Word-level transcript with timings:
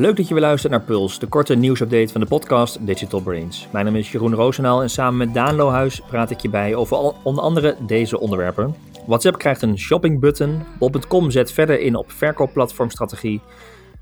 Leuk 0.00 0.16
dat 0.16 0.28
je 0.28 0.34
weer 0.34 0.42
luistert 0.42 0.72
naar 0.72 0.82
Puls, 0.82 1.18
de 1.18 1.26
korte 1.26 1.54
nieuwsupdate 1.54 2.12
van 2.12 2.20
de 2.20 2.26
podcast 2.26 2.86
Digital 2.86 3.20
Brains. 3.20 3.68
Mijn 3.72 3.84
naam 3.84 3.96
is 3.96 4.12
Jeroen 4.12 4.34
Roosendaal 4.34 4.82
en 4.82 4.90
samen 4.90 5.16
met 5.16 5.34
Daan 5.34 5.54
Lohuis 5.54 6.00
praat 6.00 6.30
ik 6.30 6.40
je 6.40 6.48
bij 6.48 6.74
over 6.74 6.96
onder 7.22 7.44
andere 7.44 7.76
deze 7.86 8.20
onderwerpen. 8.20 8.74
WhatsApp 9.06 9.38
krijgt 9.38 9.62
een 9.62 9.78
shoppingbutton, 9.78 10.62
bol.com 10.78 11.30
zet 11.30 11.52
verder 11.52 11.80
in 11.80 11.96
op 11.96 12.10
verkoopplatformstrategie, 12.10 13.40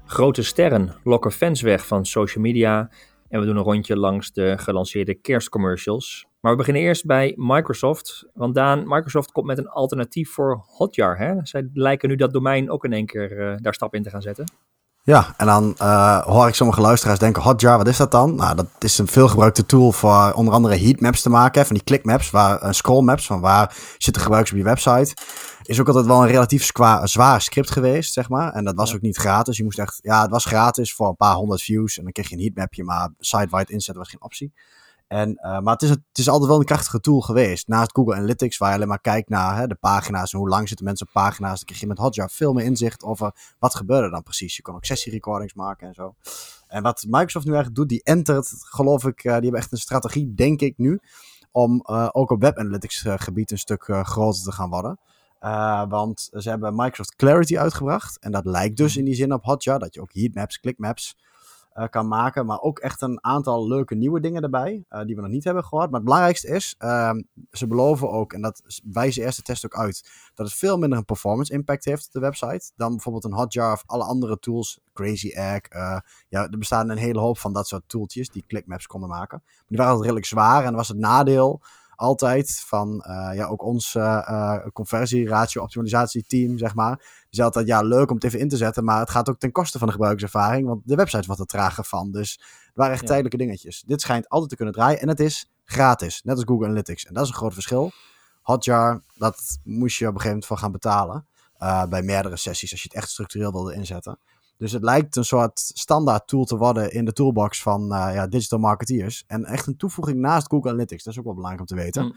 grote 0.06 0.42
sterren 0.42 0.94
lokken 1.04 1.32
fans 1.32 1.60
weg 1.60 1.86
van 1.86 2.06
social 2.06 2.44
media 2.44 2.90
en 3.28 3.40
we 3.40 3.46
doen 3.46 3.56
een 3.56 3.62
rondje 3.62 3.96
langs 3.96 4.32
de 4.32 4.58
gelanceerde 4.58 5.14
kerstcommercials. 5.14 6.26
Maar 6.40 6.52
we 6.52 6.58
beginnen 6.58 6.82
eerst 6.82 7.06
bij 7.06 7.34
Microsoft. 7.36 8.28
Want 8.34 8.54
Daan, 8.54 8.82
Microsoft 8.86 9.32
komt 9.32 9.46
met 9.46 9.58
een 9.58 9.68
alternatief 9.68 10.30
voor 10.30 10.64
Hotjar. 10.66 11.18
Hè? 11.18 11.34
Zij 11.42 11.68
lijken 11.72 12.08
nu 12.08 12.16
dat 12.16 12.32
domein 12.32 12.70
ook 12.70 12.84
in 12.84 12.92
één 12.92 13.06
keer 13.06 13.38
uh, 13.38 13.56
daar 13.56 13.74
stap 13.74 13.94
in 13.94 14.02
te 14.02 14.10
gaan 14.10 14.22
zetten. 14.22 14.44
Ja, 15.08 15.34
en 15.36 15.46
dan 15.46 15.74
uh, 15.82 16.20
hoor 16.20 16.48
ik 16.48 16.54
sommige 16.54 16.80
luisteraars 16.80 17.18
denken, 17.18 17.42
Hotjar, 17.42 17.76
wat 17.76 17.88
is 17.88 17.96
dat 17.96 18.10
dan? 18.10 18.34
Nou, 18.34 18.56
dat 18.56 18.66
is 18.78 18.98
een 18.98 19.06
veelgebruikte 19.06 19.66
tool 19.66 19.92
voor 19.92 20.32
onder 20.32 20.54
andere 20.54 20.76
heatmaps 20.76 21.22
te 21.22 21.30
maken, 21.30 21.66
van 21.66 21.74
die 21.74 21.84
clickmaps, 21.84 22.30
waar, 22.30 22.62
uh, 22.62 22.72
scrollmaps, 22.72 23.26
van 23.26 23.40
waar 23.40 23.76
zitten 23.98 24.22
gebruikers 24.22 24.52
op 24.52 24.58
je 24.58 24.64
website. 24.64 25.14
Is 25.62 25.80
ook 25.80 25.86
altijd 25.86 26.06
wel 26.06 26.22
een 26.22 26.28
relatief 26.28 26.70
zwaar 27.02 27.40
script 27.40 27.70
geweest, 27.70 28.12
zeg 28.12 28.28
maar. 28.28 28.52
En 28.52 28.64
dat 28.64 28.74
was 28.74 28.94
ook 28.94 29.00
niet 29.00 29.16
gratis. 29.16 29.56
Je 29.56 29.64
moest 29.64 29.78
echt, 29.78 29.98
ja, 30.02 30.22
het 30.22 30.30
was 30.30 30.44
gratis 30.44 30.94
voor 30.94 31.08
een 31.08 31.16
paar 31.16 31.34
honderd 31.34 31.62
views 31.62 31.98
en 31.98 32.02
dan 32.02 32.12
kreeg 32.12 32.28
je 32.28 32.34
een 32.34 32.42
heatmapje, 32.42 32.84
maar 32.84 33.08
site-wide 33.18 33.72
inzetten 33.72 34.02
was 34.02 34.08
geen 34.08 34.22
optie. 34.22 34.52
En, 35.08 35.30
uh, 35.30 35.60
maar 35.60 35.72
het 35.72 35.82
is, 35.82 35.88
het 35.88 36.00
is 36.12 36.28
altijd 36.28 36.50
wel 36.50 36.58
een 36.58 36.64
krachtige 36.64 37.00
tool 37.00 37.20
geweest. 37.20 37.68
Naast 37.68 37.92
Google 37.92 38.14
Analytics, 38.14 38.58
waar 38.58 38.68
je 38.68 38.74
alleen 38.74 38.88
maar 38.88 39.00
kijkt 39.00 39.28
naar 39.28 39.56
hè, 39.56 39.66
de 39.66 39.74
pagina's 39.74 40.32
en 40.32 40.38
hoe 40.38 40.48
lang 40.48 40.68
zitten 40.68 40.86
mensen 40.86 41.06
op 41.06 41.12
pagina's. 41.12 41.56
Dan 41.56 41.64
krijg 41.64 41.80
je 41.80 41.86
met 41.86 41.98
Hotjar 41.98 42.30
veel 42.30 42.52
meer 42.52 42.64
inzicht 42.64 43.02
over 43.02 43.34
wat 43.58 43.74
gebeurde 43.74 44.10
dan 44.10 44.22
precies. 44.22 44.56
Je 44.56 44.62
kan 44.62 44.74
ook 44.74 44.84
sessierecordings 44.84 45.54
maken 45.54 45.88
en 45.88 45.94
zo. 45.94 46.14
En 46.66 46.82
wat 46.82 47.04
Microsoft 47.08 47.46
nu 47.46 47.52
eigenlijk 47.52 47.80
doet, 47.80 47.88
die 47.88 48.02
entert, 48.02 48.52
geloof 48.58 49.04
ik, 49.04 49.24
uh, 49.24 49.32
die 49.32 49.42
hebben 49.42 49.60
echt 49.60 49.72
een 49.72 49.78
strategie, 49.78 50.34
denk 50.34 50.60
ik 50.60 50.74
nu, 50.76 51.00
om 51.50 51.84
uh, 51.90 52.08
ook 52.12 52.30
op 52.30 52.40
web 52.40 52.58
analytics 52.58 53.04
gebied 53.06 53.50
een 53.50 53.58
stuk 53.58 53.84
groter 54.02 54.42
te 54.42 54.52
gaan 54.52 54.70
worden. 54.70 54.98
want 55.88 56.28
ze 56.32 56.48
hebben 56.48 56.74
Microsoft 56.74 57.16
Clarity 57.16 57.58
uitgebracht. 57.58 58.18
En 58.18 58.32
dat 58.32 58.44
lijkt 58.44 58.76
dus 58.76 58.96
in 58.96 59.04
die 59.04 59.14
zin 59.14 59.32
op 59.32 59.44
Hotjar, 59.44 59.78
dat 59.78 59.94
je 59.94 60.00
ook 60.00 60.12
heatmaps, 60.12 60.60
clickmaps 60.60 61.16
uh, 61.78 61.84
kan 61.90 62.08
maken. 62.08 62.46
Maar 62.46 62.60
ook 62.60 62.78
echt 62.78 63.02
een 63.02 63.24
aantal 63.24 63.68
leuke 63.68 63.94
nieuwe 63.94 64.20
dingen 64.20 64.42
erbij, 64.42 64.84
uh, 64.90 65.04
die 65.04 65.14
we 65.14 65.20
nog 65.20 65.30
niet 65.30 65.44
hebben 65.44 65.64
gehoord. 65.64 65.86
Maar 65.86 66.00
het 66.00 66.04
belangrijkste 66.04 66.48
is, 66.48 66.74
uh, 66.78 67.14
ze 67.50 67.66
beloven 67.66 68.10
ook, 68.10 68.32
en 68.32 68.42
dat 68.42 68.62
wijzen 68.92 69.22
eerste 69.22 69.42
test 69.42 69.64
ook 69.64 69.76
uit, 69.76 70.10
dat 70.34 70.46
het 70.46 70.56
veel 70.56 70.78
minder 70.78 70.98
een 70.98 71.04
performance 71.04 71.52
impact 71.52 71.84
heeft 71.84 72.06
op 72.06 72.12
de 72.12 72.20
website 72.20 72.70
dan 72.76 72.90
bijvoorbeeld 72.90 73.24
een 73.24 73.32
Hotjar 73.32 73.72
of 73.72 73.82
alle 73.86 74.04
andere 74.04 74.38
tools. 74.38 74.80
Crazy 74.92 75.28
Egg. 75.28 75.60
Eh, 75.60 75.98
ja, 76.28 76.48
er 76.50 76.58
bestaan 76.58 76.88
een 76.88 76.98
hele 76.98 77.20
hoop 77.20 77.38
van 77.38 77.52
dat 77.52 77.68
soort 77.68 77.82
tooltjes 77.86 78.28
die 78.28 78.44
clickmaps 78.46 78.86
konden 78.86 79.08
maken. 79.08 79.42
Maar 79.44 79.64
die 79.66 79.76
waren 79.76 79.92
altijd 79.92 80.10
redelijk 80.10 80.26
zwaar 80.26 80.64
en 80.64 80.74
was 80.74 80.88
het 80.88 80.98
nadeel 80.98 81.60
altijd 81.98 82.62
van 82.66 83.04
uh, 83.08 83.30
ja, 83.34 83.46
ook 83.46 83.62
ons 83.62 83.94
uh, 83.94 84.66
conversieratio 84.72 85.62
optimalisatieteam, 85.62 86.58
zeg 86.58 86.74
maar. 86.74 87.26
Die 87.30 87.42
altijd, 87.42 87.66
ja, 87.66 87.82
leuk 87.82 88.08
om 88.10 88.14
het 88.14 88.24
even 88.24 88.38
in 88.38 88.48
te 88.48 88.56
zetten, 88.56 88.84
maar 88.84 89.00
het 89.00 89.10
gaat 89.10 89.28
ook 89.28 89.38
ten 89.38 89.52
koste 89.52 89.78
van 89.78 89.86
de 89.86 89.92
gebruikerservaring, 89.92 90.66
want 90.66 90.80
de 90.84 90.94
website 90.94 91.26
wordt 91.26 91.40
er 91.40 91.46
trager 91.46 91.84
van. 91.84 92.10
Dus 92.10 92.32
het 92.66 92.72
waren 92.74 92.92
echt 92.92 93.00
ja. 93.00 93.06
tijdelijke 93.06 93.36
dingetjes. 93.36 93.82
Dit 93.86 94.00
schijnt 94.00 94.28
altijd 94.28 94.50
te 94.50 94.56
kunnen 94.56 94.74
draaien 94.74 95.00
en 95.00 95.08
het 95.08 95.20
is 95.20 95.50
gratis, 95.64 96.22
net 96.22 96.36
als 96.36 96.44
Google 96.44 96.66
Analytics. 96.66 97.04
En 97.04 97.14
dat 97.14 97.22
is 97.22 97.28
een 97.28 97.36
groot 97.36 97.54
verschil. 97.54 97.90
Hotjar, 98.42 99.02
dat 99.14 99.58
moest 99.64 99.98
je 99.98 100.06
op 100.06 100.14
een 100.14 100.20
gegeven 100.20 100.28
moment 100.28 100.46
voor 100.46 100.58
gaan 100.58 100.72
betalen. 100.72 101.26
Uh, 101.62 101.84
bij 101.84 102.02
meerdere 102.02 102.36
sessies, 102.36 102.70
als 102.70 102.82
je 102.82 102.88
het 102.88 102.96
echt 102.96 103.10
structureel 103.10 103.52
wilde 103.52 103.74
inzetten. 103.74 104.18
Dus 104.58 104.72
het 104.72 104.82
lijkt 104.82 105.16
een 105.16 105.24
soort 105.24 105.58
standaard 105.58 106.28
tool 106.28 106.44
te 106.44 106.56
worden 106.56 106.92
in 106.92 107.04
de 107.04 107.12
toolbox 107.12 107.62
van 107.62 107.82
uh, 107.82 108.10
ja, 108.14 108.26
digital 108.26 108.58
marketeers. 108.58 109.24
En 109.26 109.44
echt 109.44 109.66
een 109.66 109.76
toevoeging 109.76 110.18
naast 110.18 110.48
Google 110.48 110.70
Analytics. 110.70 111.02
Dat 111.02 111.12
is 111.12 111.18
ook 111.18 111.24
wel 111.24 111.34
belangrijk 111.34 111.70
om 111.70 111.76
te 111.76 111.82
weten. 111.82 112.04
Mm. 112.04 112.14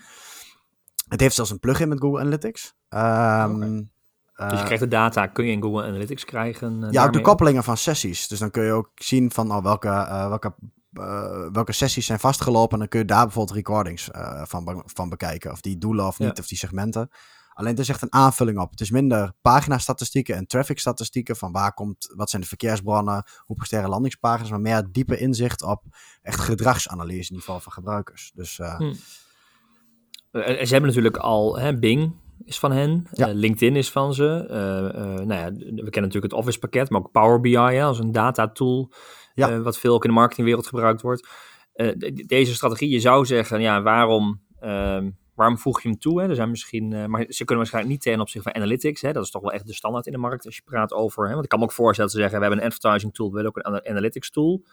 Het 1.08 1.20
heeft 1.20 1.36
zelfs 1.36 1.52
een 1.52 1.60
plugin 1.60 1.90
met 1.90 2.00
Google 2.00 2.20
Analytics. 2.20 2.76
Um, 2.90 3.00
okay. 3.00 3.90
uh, 4.36 4.50
dus 4.50 4.60
je 4.60 4.66
krijgt 4.66 4.84
de 4.84 4.88
data, 4.88 5.28
kun 5.28 5.46
je 5.46 5.52
in 5.52 5.62
Google 5.62 5.84
Analytics 5.84 6.26
krijgen? 6.26 6.82
Uh, 6.84 6.92
ja, 6.92 7.06
ook 7.06 7.14
de 7.14 7.22
koppelingen 7.22 7.64
van 7.64 7.78
sessies. 7.78 8.28
Dus 8.28 8.40
dan 8.40 8.52
kun 8.52 8.64
je 8.64 8.72
ook 8.72 8.92
zien 8.96 9.32
van 9.32 9.52
oh, 9.52 9.64
welke, 9.64 9.90
welke, 10.30 10.54
welke 11.52 11.72
sessies 11.72 12.06
zijn 12.06 12.20
vastgelopen. 12.20 12.74
En 12.74 12.80
dan 12.80 12.88
kun 12.88 13.00
je 13.00 13.06
daar 13.06 13.24
bijvoorbeeld 13.24 13.58
recordings 13.58 14.10
van, 14.44 14.84
van 14.86 15.10
bekijken. 15.10 15.52
Of 15.52 15.62
die 15.62 15.78
doelen 15.78 16.08
of 16.08 16.20
niet, 16.20 16.38
ja. 16.38 16.42
of 16.44 16.48
die 16.48 16.58
segmenten. 16.58 17.10
Alleen 17.54 17.72
het 17.72 17.80
is 17.80 17.90
echt 17.90 18.02
een 18.02 18.14
aanvulling 18.14 18.60
op. 18.60 18.72
Het 18.72 18.82
is 18.82 18.92
minder 18.92 19.34
paginastatistieken 19.42 20.36
en 20.36 20.48
trafficstatistieken 20.48 21.36
van 21.36 21.52
waar 21.52 21.74
komt, 21.74 22.14
wat 22.16 22.30
zijn 22.30 22.42
de 22.42 22.48
verkeersbronnen, 22.48 23.24
hoe 23.38 23.56
presteren 23.56 23.90
landingspagina's, 23.90 24.50
maar 24.50 24.60
meer 24.60 24.88
diepe 24.92 25.18
inzicht 25.18 25.64
op 25.64 25.84
echt 26.22 26.40
gedragsanalyse 26.40 27.34
niveau 27.34 27.62
van 27.62 27.72
gebruikers. 27.72 28.32
Dus, 28.34 28.60
uh, 28.60 28.76
hmm. 28.76 28.94
Ze 30.32 30.68
hebben 30.70 30.90
natuurlijk 30.90 31.18
al, 31.18 31.60
hè, 31.60 31.80
Bing 31.80 32.16
is 32.44 32.60
van 32.60 32.72
hen, 32.72 33.08
ja. 33.12 33.30
uh, 33.30 33.36
LinkedIn 33.36 33.76
is 33.76 33.92
van 33.92 34.14
ze. 34.14 34.48
Uh, 34.50 35.26
nou 35.26 35.34
ja, 35.34 35.52
we 35.52 35.66
kennen 35.66 35.84
natuurlijk 35.92 36.24
het 36.24 36.34
Office 36.34 36.60
pakket, 36.60 36.90
maar 36.90 37.02
ook 37.02 37.12
Power 37.12 37.40
BI 37.40 37.50
ja, 37.50 37.86
als 37.86 38.00
een 38.00 38.12
data 38.12 38.52
tool, 38.52 38.92
ja. 39.34 39.62
wat 39.62 39.78
veel 39.78 39.94
ook 39.94 40.04
in 40.04 40.10
de 40.10 40.16
marketingwereld 40.16 40.68
gebruikt 40.68 41.02
wordt. 41.02 41.28
deze 42.26 42.54
strategie, 42.54 42.90
je 42.90 43.00
zou 43.00 43.26
zeggen, 43.26 43.62
ja, 43.62 43.82
waarom 43.82 44.42
ehm, 44.60 45.10
waarom 45.42 45.60
voeg 45.60 45.82
je 45.82 45.90
hem 45.90 46.00
toe? 46.00 46.22
Hè? 46.22 46.30
Er 46.30 46.36
zijn 46.36 46.50
misschien, 46.50 46.92
uh, 46.92 47.06
maar 47.06 47.26
ze 47.28 47.46
kunnen 47.46 47.58
waarschijnlijk 47.58 47.94
niet 47.94 48.02
ten 48.02 48.20
opzichte 48.20 48.50
van 48.52 48.62
analytics. 48.62 49.02
Hè? 49.02 49.12
Dat 49.12 49.24
is 49.24 49.32
toch 49.32 49.42
wel 49.42 49.52
echt 49.52 49.68
de 49.68 49.74
standaard 49.74 50.06
in 50.06 50.12
de 50.12 50.18
markt 50.18 50.46
als 50.46 50.56
je 50.56 50.62
praat 50.66 50.94
over. 50.94 51.26
Hè? 51.26 51.32
Want 51.32 51.44
ik 51.44 51.50
kan 51.50 51.60
me 51.60 51.66
ook 51.66 51.72
voorstellen 51.72 52.12
dat 52.12 52.20
ze 52.20 52.22
zeggen: 52.22 52.40
we 52.40 52.46
hebben 52.46 52.66
een 52.66 52.72
advertising 52.72 53.14
tool, 53.14 53.28
we 53.30 53.36
willen 53.36 53.50
ook 53.50 53.58
een 53.58 53.90
analytics 53.90 54.30
tool. 54.30 54.64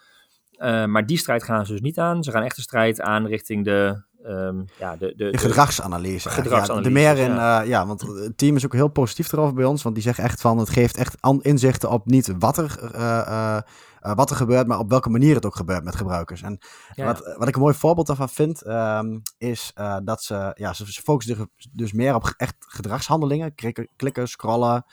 Uh, 0.57 0.85
maar 0.85 1.05
die 1.05 1.17
strijd 1.17 1.43
gaan 1.43 1.65
ze 1.65 1.71
dus 1.71 1.81
niet 1.81 1.99
aan. 1.99 2.23
Ze 2.23 2.31
gaan 2.31 2.43
echt 2.43 2.55
de 2.55 2.61
strijd 2.61 3.01
aan 3.01 3.25
richting 3.27 3.65
de, 3.65 4.03
um, 4.25 4.65
ja, 4.79 4.95
de, 4.95 5.13
de, 5.15 5.31
de, 5.31 5.37
gedragsanalyse. 5.37 6.29
gedragsanalyse. 6.29 6.89
Ja, 6.89 6.95
de 6.95 7.15
meer 7.15 7.25
in, 7.25 7.33
ja. 7.35 7.61
Uh, 7.61 7.67
ja, 7.67 7.85
want 7.85 8.01
het 8.01 8.37
team 8.37 8.55
is 8.55 8.65
ook 8.65 8.73
heel 8.73 8.87
positief 8.87 9.31
erover 9.31 9.53
bij 9.53 9.65
ons. 9.65 9.83
Want 9.83 9.95
die 9.95 10.03
zeggen 10.03 10.23
echt 10.23 10.41
van 10.41 10.57
het 10.57 10.69
geeft 10.69 10.97
echt 10.97 11.15
inzichten 11.41 11.89
op 11.89 12.05
niet 12.05 12.33
wat 12.39 12.57
er 12.57 12.91
uh, 12.95 13.59
wat 14.15 14.29
er 14.29 14.35
gebeurt, 14.35 14.67
maar 14.67 14.79
op 14.79 14.89
welke 14.89 15.09
manier 15.09 15.35
het 15.35 15.45
ook 15.45 15.55
gebeurt 15.55 15.83
met 15.83 15.95
gebruikers. 15.95 16.41
En 16.41 16.57
ja. 16.95 17.05
wat, 17.05 17.35
wat 17.37 17.47
ik 17.47 17.55
een 17.55 17.61
mooi 17.61 17.73
voorbeeld 17.73 18.07
daarvan 18.07 18.29
vind, 18.29 18.65
um, 18.67 19.21
is 19.37 19.73
dat 20.03 20.23
ze, 20.23 20.51
ja, 20.55 20.73
ze, 20.73 20.91
ze 20.91 21.01
focussen 21.01 21.49
dus 21.71 21.93
meer 21.93 22.15
op 22.15 22.33
echt 22.37 22.55
gedragshandelingen, 22.59 23.55
klikken, 23.55 23.89
klikken 23.95 24.27
scrollen, 24.27 24.85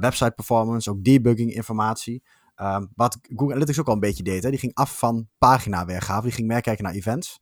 website 0.00 0.30
performance, 0.30 0.90
ook 0.90 1.04
debugging 1.04 1.54
informatie. 1.54 2.22
Um, 2.56 2.90
wat 2.94 3.18
Google 3.22 3.54
Analytics 3.54 3.80
ook 3.80 3.88
al 3.88 3.94
een 3.94 4.00
beetje 4.00 4.22
deed, 4.22 4.42
hè? 4.42 4.50
die 4.50 4.58
ging 4.58 4.74
af 4.74 4.98
van 4.98 5.28
pagina 5.38 5.84
weergave, 5.84 6.22
die 6.22 6.32
ging 6.32 6.48
meer 6.48 6.60
kijken 6.60 6.84
naar 6.84 6.92
events. 6.92 7.40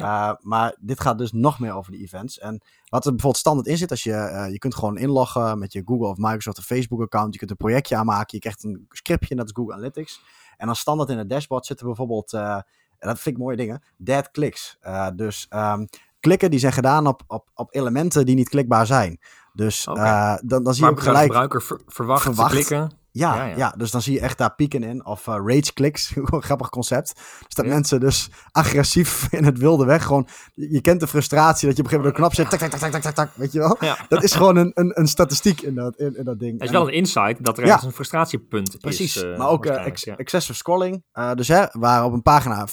Uh, 0.00 0.32
maar 0.40 0.76
dit 0.80 1.00
gaat 1.00 1.18
dus 1.18 1.32
nog 1.32 1.58
meer 1.58 1.72
over 1.72 1.92
de 1.92 1.98
events. 1.98 2.38
En 2.38 2.60
wat 2.88 3.04
er 3.04 3.10
bijvoorbeeld 3.10 3.42
standaard 3.42 3.66
in 3.66 3.76
zit, 3.76 3.90
als 3.90 4.02
je, 4.02 4.10
uh, 4.10 4.50
je 4.50 4.58
kunt 4.58 4.74
gewoon 4.74 4.98
inloggen 4.98 5.58
met 5.58 5.72
je 5.72 5.82
Google 5.84 6.08
of 6.08 6.16
Microsoft 6.16 6.58
of 6.58 6.64
Facebook 6.64 7.00
account. 7.00 7.32
Je 7.32 7.38
kunt 7.38 7.50
een 7.50 7.56
projectje 7.56 7.96
aanmaken. 7.96 8.28
Je 8.30 8.38
krijgt 8.38 8.64
een 8.64 8.86
scriptje, 8.90 9.34
dat 9.34 9.46
is 9.46 9.52
Google 9.54 9.74
Analytics. 9.74 10.22
En 10.56 10.66
dan 10.66 10.76
standaard 10.76 11.10
in 11.10 11.18
het 11.18 11.30
dashboard 11.30 11.66
zitten 11.66 11.86
bijvoorbeeld, 11.86 12.32
uh, 12.32 12.60
dat 12.98 13.20
vind 13.20 13.36
ik 13.36 13.42
mooie 13.42 13.56
dingen, 13.56 13.82
dead 13.96 14.30
clicks. 14.30 14.78
dus 15.14 15.46
um, 15.54 15.88
klikken 16.20 16.50
die 16.50 16.58
zijn 16.58 16.72
gedaan 16.72 17.06
op, 17.06 17.22
op, 17.26 17.50
op 17.54 17.74
elementen 17.74 18.26
die 18.26 18.34
niet 18.34 18.48
klikbaar 18.48 18.86
zijn. 18.86 19.20
Dus 19.52 19.88
okay. 19.88 20.40
dan, 20.44 20.62
dan 20.62 20.74
zie 20.74 20.84
je 20.84 20.90
ook 20.90 21.00
gelijk... 21.00 21.24
gebruiker 21.24 21.62
ver, 21.62 21.80
verwacht, 21.86 22.22
verwacht 22.22 22.50
klikken. 22.50 22.99
Ja, 23.12 23.36
ja, 23.36 23.44
ja. 23.44 23.56
ja, 23.56 23.74
dus 23.76 23.90
dan 23.90 24.02
zie 24.02 24.12
je 24.12 24.20
echt 24.20 24.38
daar 24.38 24.54
pieken 24.54 24.82
in. 24.82 25.06
Of 25.06 25.26
uh, 25.26 25.34
rage 25.44 25.72
clicks, 25.72 26.12
een 26.16 26.42
grappig 26.42 26.68
concept. 26.68 27.14
Dus 27.14 27.54
dat 27.54 27.66
mensen 27.66 28.00
dus 28.00 28.30
agressief 28.50 29.26
in 29.38 29.44
het 29.44 29.58
wilde 29.58 29.84
weg 29.84 30.04
gewoon... 30.04 30.28
Je 30.54 30.80
kent 30.80 31.00
de 31.00 31.06
frustratie 31.06 31.68
dat 31.68 31.76
je 31.76 31.82
op 31.82 31.92
een 31.92 31.98
gegeven 31.98 31.98
moment 31.98 32.12
op 32.12 32.14
knop 32.14 32.34
zit. 32.34 32.50
Tak, 32.50 32.70
tak, 32.70 32.80
tak, 32.80 32.90
tak, 32.90 33.02
tak, 33.02 33.14
tak, 33.14 33.30
weet 33.34 33.52
je 33.52 33.58
wel? 33.58 33.78
Dat 34.08 34.22
is 34.22 34.32
gewoon 34.32 34.56
een, 34.56 34.70
een, 34.74 34.98
een 35.00 35.06
statistiek 35.06 35.60
in 35.60 35.74
dat, 35.74 35.96
in, 35.96 36.16
in 36.16 36.24
dat 36.24 36.38
ding. 36.38 36.52
Het 36.52 36.62
is 36.62 36.70
wel 36.70 36.88
een 36.88 36.94
insight 36.94 37.44
dat 37.44 37.58
er 37.58 37.66
ja. 37.66 37.82
een 37.82 37.92
frustratiepunt 37.92 38.80
Precies. 38.80 39.00
is. 39.06 39.12
Precies, 39.12 39.32
uh, 39.32 39.38
maar 39.38 39.48
ook 39.48 39.66
uh, 39.66 39.86
ex 39.86 40.04
excessive 40.04 40.54
scrolling. 40.54 41.04
dus 41.34 41.48
hè, 41.48 41.64
waar 41.72 42.04
op 42.04 42.12
een 42.12 42.22
pagina 42.22 42.66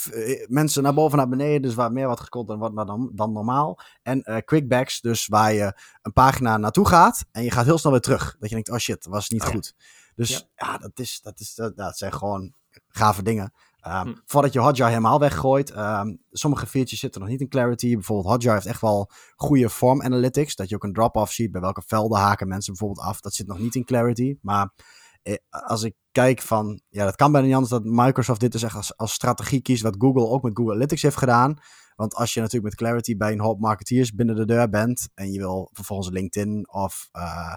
mensen 0.48 0.83
naar 0.83 0.94
boven 0.94 1.18
naar 1.18 1.30
beneden... 1.30 1.62
dus 1.62 1.75
waar 1.75 1.92
meer 1.92 2.06
wordt 2.06 2.19
gescrollt 2.19 2.48
dan, 2.48 2.60
wat, 2.60 2.75
dan, 2.75 3.12
dan 3.13 3.31
normaal. 3.31 3.80
En 4.01 4.44
quickbacks, 4.45 5.01
dus 5.01 5.28
waar 5.28 5.54
je 5.54 5.74
een 6.01 6.13
pagina 6.13 6.57
naartoe 6.57 6.88
gaat... 6.88 7.25
en 7.31 7.44
je 7.44 7.51
gaat 7.51 7.66
heel 7.66 7.78
snel 7.78 7.92
weer 7.92 8.01
terug. 8.01 8.36
Dat 8.40 8.50
je 8.50 8.56
denkt, 8.56 8.72
oh 8.72 8.78
shit, 8.78 9.04
dat 9.04 9.13
was 9.13 9.30
niet 9.30 9.44
goed. 9.44 9.74
Dus 10.18 10.30
ja, 10.30 10.42
ja 10.56 10.78
dat, 10.78 11.00
is, 11.00 11.19
dat, 11.22 11.40
is, 11.40 11.56
dat, 11.56 11.75
dat 11.75 11.98
zijn 11.98 12.14
gewoon 12.14 12.54
gave 12.88 13.24
dingen. 13.24 13.54
Um, 13.88 13.94
hm. 13.94 14.16
Voordat 14.25 14.54
je 14.54 14.60
Hotjar 14.60 14.88
helemaal 14.88 15.19
weggooit. 15.19 15.78
Um, 15.78 16.22
sommige 16.31 16.68
features 16.68 17.00
zitten 17.00 17.22
nog 17.22 17.30
niet 17.30 17.42
in 17.42 17.50
Clarity. 17.50 17.94
Bijvoorbeeld 17.94 18.34
Hotjar 18.34 18.54
heeft 18.54 18.66
echt 18.66 18.81
wel 18.81 19.12
goede 19.36 19.69
form 19.69 20.02
analytics. 20.02 20.56
Dat 20.56 20.69
je 20.69 20.75
ook 20.75 20.84
een 20.84 20.94
drop-off 20.94 21.31
ziet. 21.31 21.52
Bij 21.52 21.62
welke 21.62 21.84
velden 21.86 22.19
haken 22.19 22.48
mensen 22.48 22.74
bijvoorbeeld 22.74 23.08
af. 23.08 23.22
Dat 23.22 23.34
zit 23.34 23.48
nog 23.48 23.60
niet 23.60 23.75
in 23.75 23.86
Clarity. 23.86 24.38
Maar 24.42 24.74
eh, 25.22 25.36
als 25.50 25.84
ik 25.84 25.96
kijk 26.12 26.42
van... 26.42 26.81
Ja, 26.90 27.06
dat 27.06 27.16
kan 27.16 27.31
bijna 27.31 27.48
niet 27.48 27.56
anders 27.56 27.74
dat 27.74 27.84
Microsoft 27.84 28.40
dit 28.40 28.52
dus 28.52 28.64
echt 28.64 28.75
als, 28.75 28.98
als 28.98 29.14
strategie 29.14 29.62
kiest. 29.62 29.84
Wat 29.84 29.96
Google 29.98 30.28
ook 30.28 30.44
met 30.44 30.58
Google 30.58 30.74
Analytics 30.74 31.02
heeft 31.02 31.18
gedaan. 31.18 31.58
Want 31.96 32.16
als 32.16 32.34
je 32.34 32.40
natuurlijk 32.40 32.69
met 32.69 32.88
Clarity 32.88 33.18
bij 33.18 33.31
een 33.31 33.40
hoop 33.40 33.60
marketeers 33.60 34.14
binnen 34.14 34.36
de 34.36 34.46
deur 34.46 34.69
bent. 34.69 35.10
En 35.14 35.31
je 35.31 35.40
wil 35.40 35.69
vervolgens 35.74 36.10
LinkedIn 36.10 36.68
of... 36.72 37.10
Uh, 37.14 37.54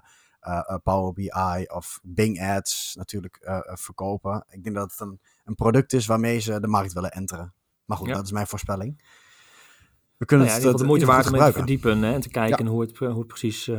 Power 0.83 1.13
BI 1.13 1.67
of 1.69 2.01
Bing 2.03 2.43
Ads 2.43 2.95
natuurlijk 2.99 3.65
verkopen. 3.65 4.45
Ik 4.51 4.63
denk 4.63 4.77
dat 4.77 4.91
het 4.91 5.01
een, 5.01 5.21
een 5.45 5.55
product 5.55 5.93
is 5.93 6.07
waarmee 6.07 6.39
ze 6.39 6.61
de 6.61 6.69
markt 6.69 6.93
willen 6.93 7.11
enteren. 7.11 7.55
Maar 7.85 7.97
goed, 7.97 8.09
dat 8.09 8.25
is 8.25 8.33
mijn 8.33 8.47
voorspelling. 8.47 9.03
We 10.17 10.27
kunnen 10.27 10.47
nou 10.47 10.61
ja, 10.61 10.69
het, 10.69 10.79
de 10.79 10.85
moeite 10.85 11.07
waard 11.07 11.27
om 11.27 11.39
te 11.39 11.53
verdiepen 11.53 12.03
hè, 12.03 12.13
en 12.13 12.21
te 12.21 12.29
kijken 12.29 12.67
hoe, 12.67 12.81
het, 12.81 12.97
hoe 12.97 13.19
het 13.19 13.27
precies 13.27 13.71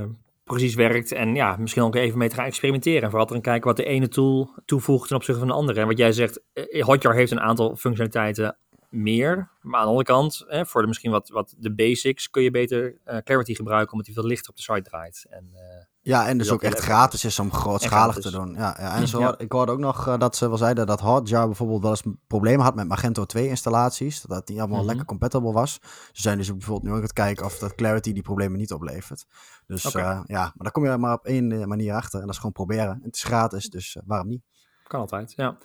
precies 0.44 0.76
werkt. 0.76 1.12
En 1.12 1.36
ja, 1.36 1.56
misschien 1.56 1.84
ook 1.84 1.96
even 1.96 2.18
mee 2.18 2.30
te 2.30 2.36
gaan 2.36 2.46
experimenteren. 2.46 3.02
En 3.02 3.10
vooral 3.10 3.26
te 3.26 3.34
gaan 3.34 3.42
kijken 3.42 3.68
wat 3.68 3.78
de 3.78 3.86
ene 3.86 4.08
tool 4.08 4.54
toevoegt 4.66 5.08
ten 5.08 5.16
opzichte 5.16 5.40
van 5.40 5.50
de 5.50 5.56
andere. 5.56 5.80
En 5.80 5.88
wat 5.88 5.98
jij 5.98 6.12
zegt, 6.12 6.42
eh, 6.54 6.84
Hotjar 6.84 7.14
heeft 7.14 7.32
een 7.32 7.40
aantal 7.40 7.76
functionaliteiten 7.76 8.58
meer. 8.90 9.50
Maar 9.62 9.80
aan 9.80 9.86
de 9.86 9.90
andere 9.90 10.06
kant, 10.06 10.46
hè, 10.48 10.66
voor 10.66 10.82
de, 10.82 10.88
misschien 10.88 11.12
wat, 11.12 11.30
wat 11.30 11.56
de 11.58 11.74
basics, 11.74 12.30
kun 12.30 12.44
je 12.44 12.52
beter 12.52 12.98
uh, 13.06 13.18
Clarity 13.18 13.56
gebruiken, 13.56 13.92
omdat 13.92 14.06
die 14.06 14.16
veel 14.16 14.26
lichter 14.26 14.50
op 14.50 14.56
de 14.56 14.62
site 14.62 14.82
draait. 14.82 15.26
En, 15.30 15.50
uh, 15.54 15.60
ja, 16.04 16.28
en 16.28 16.38
dus 16.38 16.52
ook 16.52 16.62
echt 16.62 16.80
gratis 16.80 17.26
is 17.26 17.40
om 17.40 17.54
grootschalig 17.54 18.16
te 18.16 18.32
doen. 18.32 18.54
Ja, 18.54 18.76
ja. 18.80 18.96
En 18.96 19.08
zo, 19.08 19.34
ik 19.38 19.52
hoorde 19.52 19.72
ook 19.72 19.80
nog 19.80 20.08
uh, 20.08 20.18
dat 20.18 20.36
ze 20.36 20.48
wel 20.48 20.58
zeiden 20.58 20.88
dat 20.88 21.00
Hotjar 21.00 21.46
bijvoorbeeld 21.46 21.82
wel 21.82 21.90
eens 21.90 22.04
problemen 22.28 22.66
had 22.66 22.76
met 22.76 22.88
Magento 22.88 23.26
2 23.26 23.48
installaties. 23.48 24.22
Dat 24.22 24.48
niet 24.48 24.58
allemaal 24.58 24.68
mm 24.68 24.80
-hmm. 24.80 24.88
lekker 24.88 25.06
compatible 25.06 25.52
was. 25.52 25.80
Ze 26.12 26.22
zijn 26.22 26.38
dus 26.38 26.52
bijvoorbeeld 26.52 26.84
nu 26.84 26.90
ook 26.90 26.96
aan 26.96 27.04
het 27.04 27.14
kijken 27.14 27.46
of 27.46 27.58
dat 27.58 27.76
Clarity 27.76 28.14
die 28.14 28.24
problemen 28.24 28.60
niet 28.60 28.74
oplevert. 28.74 29.26
Dus 29.66 29.86
okay. 29.86 30.24
ja, 30.26 30.42
maar 30.42 30.54
daar 30.58 30.72
kom 30.72 30.86
je 30.86 30.98
maar 30.98 31.14
op 31.14 31.26
één 31.26 31.68
manier 31.68 31.94
achter. 31.94 32.20
En 32.20 32.26
dat 32.26 32.34
is 32.34 32.38
gewoon 32.38 32.52
proberen. 32.52 33.00
Het 33.04 33.16
is 33.16 33.24
gratis, 33.24 33.70
dus 33.70 33.98
waarom 34.06 34.28
niet? 34.28 34.44
Kan 34.88 35.00
altijd, 35.00 35.34
ja. 35.36 35.58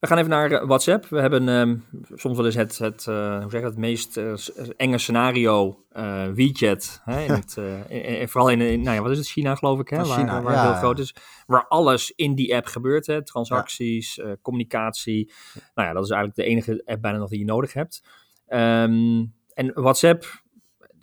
We 0.00 0.06
gaan 0.06 0.18
even 0.18 0.30
naar 0.30 0.52
eh, 0.52 0.66
WhatsApp. 0.66 1.06
We 1.06 1.20
hebben 1.20 1.48
um, 1.48 1.84
soms 2.14 2.36
wel 2.36 2.46
eens 2.46 2.54
het, 2.54 2.78
het, 2.78 3.06
uh, 3.08 3.40
hoe 3.40 3.50
zeg 3.50 3.62
het, 3.62 3.76
meest 3.76 4.16
uh, 4.16 4.32
enge 4.76 4.98
scenario 4.98 5.84
uh, 5.92 6.26
WeChat. 6.26 7.00
Hè, 7.04 7.22
in 7.22 7.32
het, 7.40 7.56
in, 7.88 8.28
vooral 8.28 8.50
in, 8.50 8.60
in, 8.60 8.82
nou 8.82 8.96
ja, 8.96 9.02
wat 9.02 9.10
is 9.10 9.18
het, 9.18 9.26
China 9.26 9.54
geloof 9.54 9.80
ik, 9.80 9.88
hè, 9.88 9.96
waar, 9.96 10.18
China, 10.18 10.42
waar 10.42 10.54
ja, 10.54 10.62
heel 10.62 10.74
groot 10.74 10.98
is. 10.98 11.14
Waar 11.46 11.66
alles 11.68 12.10
in 12.10 12.34
die 12.34 12.56
app 12.56 12.66
gebeurt, 12.66 13.06
hè, 13.06 13.24
transacties, 13.24 14.20
communicatie. 14.42 15.32
Nou 15.74 15.88
ja, 15.88 15.94
dat 15.94 16.04
is 16.04 16.10
eigenlijk 16.10 16.40
de 16.40 16.54
enige 16.54 16.82
app 16.84 17.02
bijna 17.02 17.18
nog 17.18 17.28
die 17.28 17.38
je 17.38 17.44
nodig 17.44 17.72
hebt. 17.72 18.02
Um, 18.48 19.34
en 19.54 19.72
WhatsApp 19.74 20.24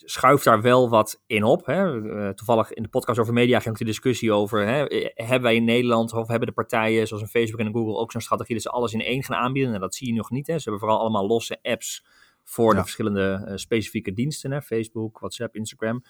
schuift 0.10 0.44
daar 0.44 0.62
wel 0.62 0.90
wat 0.90 1.22
in 1.26 1.44
op. 1.44 1.66
Hè. 1.66 1.96
Uh, 1.96 2.30
toevallig 2.30 2.74
in 2.74 2.84
de 2.84 2.90
podcast 2.90 3.20
over 3.20 3.34
media 3.34 3.60
ging 3.60 3.70
ook 3.70 3.80
de 3.80 3.86
discussie 3.86 4.32
over... 4.32 4.68
Hè, 4.68 4.86
hebben 5.14 5.42
wij 5.42 5.56
in 5.56 5.64
Nederland 5.64 6.14
of 6.14 6.28
hebben 6.28 6.48
de 6.48 6.54
partijen 6.54 7.08
zoals 7.08 7.24
een 7.24 7.30
Facebook 7.30 7.60
en 7.60 7.66
een 7.66 7.74
Google... 7.74 7.98
ook 7.98 8.12
zo'n 8.12 8.22
strategie 8.22 8.54
dat 8.54 8.64
ze 8.64 8.70
alles 8.70 8.94
in 8.94 9.02
één 9.02 9.24
gaan 9.24 9.38
aanbieden? 9.38 9.74
En 9.74 9.80
dat 9.80 9.96
zie 9.96 10.08
je 10.08 10.14
nog 10.14 10.30
niet. 10.30 10.48
Hè. 10.48 10.54
Ze 10.54 10.62
hebben 10.62 10.80
vooral 10.80 11.00
allemaal 11.00 11.28
losse 11.28 11.60
apps 11.62 12.06
voor 12.44 12.72
ja. 12.72 12.78
de 12.78 12.82
verschillende 12.82 13.46
uh, 13.48 13.56
specifieke 13.56 14.14
diensten. 14.14 14.52
Hè. 14.52 14.62
Facebook, 14.62 15.20
WhatsApp, 15.20 15.56
Instagram. 15.56 16.04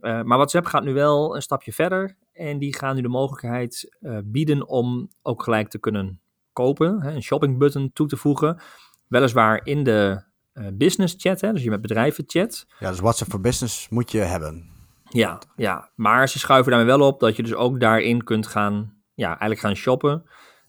Uh, 0.00 0.22
maar 0.22 0.36
WhatsApp 0.36 0.66
gaat 0.66 0.84
nu 0.84 0.92
wel 0.92 1.34
een 1.34 1.42
stapje 1.42 1.72
verder. 1.72 2.16
En 2.32 2.58
die 2.58 2.76
gaan 2.76 2.94
nu 2.94 3.02
de 3.02 3.08
mogelijkheid 3.08 3.98
bieden 4.24 4.68
om 4.68 5.08
ook 5.22 5.42
gelijk 5.42 5.68
te 5.68 5.78
kunnen 5.78 6.20
kopen. 6.52 7.02
Hè, 7.02 7.10
een 7.10 7.22
shopping 7.22 7.58
button 7.58 7.92
toe 7.92 8.08
te 8.08 8.16
voegen. 8.16 8.60
Weliswaar 9.08 9.60
in 9.64 9.84
de 9.84 10.30
business 10.72 11.14
chat, 11.18 11.40
hè, 11.40 11.52
dus 11.52 11.62
je 11.62 11.70
met 11.70 11.80
bedrijven 11.80 12.24
chat. 12.26 12.66
Ja, 12.78 12.90
dus 12.90 13.00
WhatsApp 13.00 13.30
voor 13.30 13.40
business 13.40 13.88
moet 13.88 14.10
je 14.10 14.18
hebben. 14.18 14.70
Ja, 15.08 15.40
ja, 15.56 15.90
maar 15.94 16.28
ze 16.28 16.38
schuiven 16.38 16.72
daarmee 16.72 16.96
wel 16.96 17.06
op 17.06 17.20
dat 17.20 17.36
je 17.36 17.42
dus 17.42 17.54
ook 17.54 17.80
daarin 17.80 18.24
kunt 18.24 18.46
gaan, 18.46 19.02
ja, 19.14 19.28
eigenlijk 19.28 19.60
gaan 19.60 19.76
shoppen. 19.76 20.24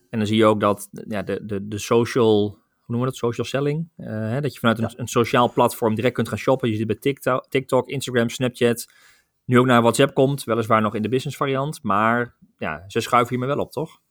En 0.10 0.20
dan 0.20 0.28
zie 0.28 0.38
je 0.38 0.46
ook 0.46 0.60
dat 0.60 0.90
ja, 1.08 1.22
de, 1.22 1.46
de, 1.46 1.68
de 1.68 1.78
social, 1.78 2.42
hoe 2.50 2.60
noemen 2.88 3.06
we 3.06 3.12
dat, 3.12 3.16
social 3.16 3.46
selling, 3.46 3.90
uh, 3.98 4.08
hè, 4.08 4.42
dat 4.42 4.54
je 4.54 4.60
vanuit 4.60 4.78
ja. 4.78 4.84
een, 4.84 4.94
een, 4.96 5.08
sociaal 5.08 5.52
platform 5.52 5.96
direct 5.96 6.14
kunt 6.14 6.30
gaan 6.30 6.38
shoppen. 6.38 6.70
Je 6.70 6.76
ziet 6.76 6.88
bij 6.88 6.96
TikTok, 6.96 7.46
TikTok, 7.50 7.88
Instagram, 7.88 8.30
Snapchat, 8.30 8.86
nu 9.46 9.60
ook 9.60 9.66
naar 9.66 9.82
WhatsApp 9.82 10.14
komt, 10.14 10.44
weliswaar 10.44 10.82
nog 10.82 10.96
in 10.96 11.02
de 11.02 11.10
business 11.10 11.38
variant, 11.38 11.84
maar 11.84 12.36
ja, 12.58 12.84
ze 12.88 13.00
schuiven 13.00 13.30
hiermee 13.30 13.56
wel 13.56 13.66
op, 13.66 13.72
toch? 13.72 14.02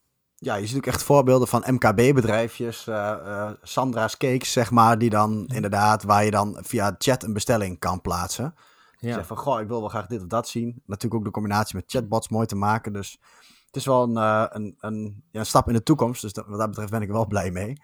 Ja, 0.44 0.54
je 0.54 0.66
ziet 0.66 0.76
ook 0.76 0.86
echt 0.86 1.02
voorbeelden 1.02 1.48
van 1.48 1.64
MKB-bedrijfjes, 1.66 2.86
uh, 2.88 3.14
uh, 3.26 3.50
Sandra's 3.62 4.16
Cakes, 4.16 4.52
zeg 4.52 4.70
maar, 4.70 4.98
die 4.98 5.10
dan 5.10 5.46
inderdaad, 5.46 6.02
waar 6.02 6.24
je 6.24 6.30
dan 6.30 6.58
via 6.60 6.94
chat 6.98 7.22
een 7.22 7.32
bestelling 7.32 7.78
kan 7.78 8.00
plaatsen. 8.00 8.54
Ja. 8.98 9.14
Zeg 9.14 9.26
van, 9.26 9.36
goh, 9.36 9.60
ik 9.60 9.68
wil 9.68 9.80
wel 9.80 9.88
graag 9.88 10.06
dit 10.06 10.20
of 10.20 10.26
dat 10.26 10.48
zien. 10.48 10.82
Natuurlijk 10.86 11.14
ook 11.14 11.24
de 11.24 11.30
combinatie 11.30 11.76
met 11.76 11.84
chatbots 11.86 12.28
mooi 12.28 12.46
te 12.46 12.56
maken. 12.56 12.92
Dus 12.92 13.18
het 13.66 13.76
is 13.76 13.86
wel 13.86 14.02
een, 14.02 14.16
uh, 14.16 14.44
een, 14.48 14.74
een, 14.78 15.24
ja, 15.30 15.40
een 15.40 15.46
stap 15.46 15.68
in 15.68 15.74
de 15.74 15.82
toekomst. 15.82 16.22
Dus 16.22 16.32
dat, 16.32 16.46
wat 16.46 16.58
dat 16.58 16.68
betreft 16.68 16.90
ben 16.90 17.02
ik 17.02 17.10
wel 17.10 17.26
blij 17.26 17.50
mee. 17.50 17.82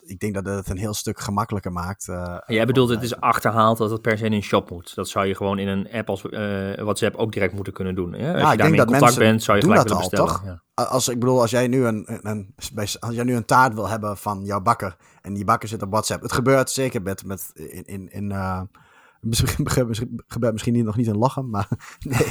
Ik 0.00 0.20
denk 0.20 0.34
dat 0.34 0.44
het 0.44 0.68
een 0.68 0.78
heel 0.78 0.94
stuk 0.94 1.20
gemakkelijker 1.20 1.72
maakt. 1.72 2.04
Jij 2.46 2.66
bedoelt, 2.66 2.88
het 2.88 3.02
is 3.02 3.20
achterhaald 3.20 3.78
dat 3.78 3.90
het 3.90 4.02
per 4.02 4.18
se 4.18 4.24
in 4.24 4.32
een 4.32 4.42
shop 4.42 4.70
moet. 4.70 4.94
Dat 4.94 5.08
zou 5.08 5.26
je 5.26 5.34
gewoon 5.34 5.58
in 5.58 5.68
een 5.68 5.92
app 5.92 6.08
als 6.08 6.22
WhatsApp 6.82 7.16
ook 7.16 7.32
direct 7.32 7.54
moeten 7.54 7.72
kunnen 7.72 7.94
doen. 7.94 8.12
Ja, 8.12 8.32
als 8.32 8.42
ja, 8.42 8.52
je 8.52 8.58
daarmee 8.58 8.80
in 8.80 8.86
contact 8.86 9.18
bent, 9.18 9.42
zou 9.42 9.58
je 9.58 9.62
gelijk 9.62 9.82
willen 9.82 9.98
bestellen. 9.98 10.26
Toch? 10.26 10.42
Ja. 10.44 10.62
Als, 10.88 11.08
ik 11.08 11.18
bedoel, 11.18 11.40
als 11.40 11.50
jij, 11.50 11.68
nu 11.68 11.84
een, 11.86 12.18
een, 12.22 12.54
als 13.00 13.14
jij 13.14 13.24
nu 13.24 13.34
een 13.34 13.44
taart 13.44 13.74
wil 13.74 13.88
hebben 13.88 14.16
van 14.16 14.44
jouw 14.44 14.60
bakker... 14.60 14.96
en 15.22 15.34
die 15.34 15.44
bakker 15.44 15.68
zit 15.68 15.82
op 15.82 15.90
WhatsApp. 15.90 16.22
Het 16.22 16.32
gebeurt 16.32 16.70
zeker 16.70 17.02
met, 17.02 17.24
met 17.24 17.50
in, 17.54 17.84
in, 17.84 18.10
in 18.10 18.32
Misschien 19.28 19.68
gebeurt 20.26 20.52
misschien 20.52 20.72
niet, 20.72 20.84
nog 20.84 20.96
niet 20.96 21.06
een 21.06 21.18
lachen, 21.18 21.50
maar 21.50 21.68
nee. 21.98 22.26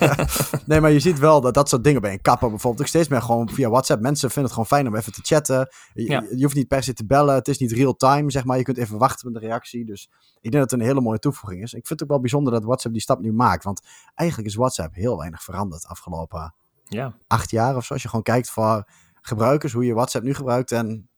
nee, 0.66 0.80
maar 0.80 0.90
je 0.90 1.00
ziet 1.00 1.18
wel 1.18 1.40
dat 1.40 1.54
dat 1.54 1.68
soort 1.68 1.84
dingen 1.84 2.00
bij 2.00 2.12
een 2.12 2.20
kapper 2.20 2.48
bijvoorbeeld 2.48 2.82
ook 2.82 2.88
steeds 2.88 3.08
meer 3.08 3.22
gewoon 3.22 3.48
via 3.48 3.68
WhatsApp. 3.68 4.02
Mensen 4.02 4.30
vinden 4.30 4.42
het 4.42 4.52
gewoon 4.52 4.66
fijn 4.66 4.86
om 4.86 4.96
even 4.96 5.12
te 5.12 5.20
chatten. 5.22 5.68
Je, 5.92 6.10
ja. 6.10 6.24
je 6.30 6.42
hoeft 6.42 6.54
niet 6.54 6.68
per 6.68 6.82
se 6.82 6.92
te 6.92 7.06
bellen. 7.06 7.34
Het 7.34 7.48
is 7.48 7.58
niet 7.58 7.72
real 7.72 7.94
time, 7.94 8.30
zeg 8.30 8.44
maar. 8.44 8.56
Je 8.56 8.62
kunt 8.62 8.76
even 8.76 8.98
wachten 8.98 9.32
met 9.32 9.42
de 9.42 9.46
reactie. 9.46 9.84
Dus 9.84 10.10
ik 10.40 10.50
denk 10.50 10.62
dat 10.62 10.70
het 10.70 10.80
een 10.80 10.86
hele 10.86 11.00
mooie 11.00 11.18
toevoeging 11.18 11.62
is. 11.62 11.72
Ik 11.74 11.86
vind 11.86 11.88
het 11.88 12.02
ook 12.02 12.08
wel 12.08 12.20
bijzonder 12.20 12.52
dat 12.52 12.64
WhatsApp 12.64 12.94
die 12.94 13.02
stap 13.02 13.20
nu 13.20 13.32
maakt. 13.32 13.64
Want 13.64 13.80
eigenlijk 14.14 14.48
is 14.48 14.54
WhatsApp 14.54 14.94
heel 14.94 15.18
weinig 15.18 15.42
veranderd 15.42 15.86
afgelopen 15.86 16.54
ja. 16.84 17.14
acht 17.26 17.50
jaar 17.50 17.76
of 17.76 17.84
zo. 17.84 17.92
Als 17.92 18.02
je 18.02 18.08
gewoon 18.08 18.24
kijkt 18.24 18.50
voor 18.50 18.88
gebruikers, 19.20 19.72
hoe 19.72 19.84
je 19.84 19.94
WhatsApp 19.94 20.24
nu 20.24 20.34
gebruikt 20.34 20.72
en 20.72 21.08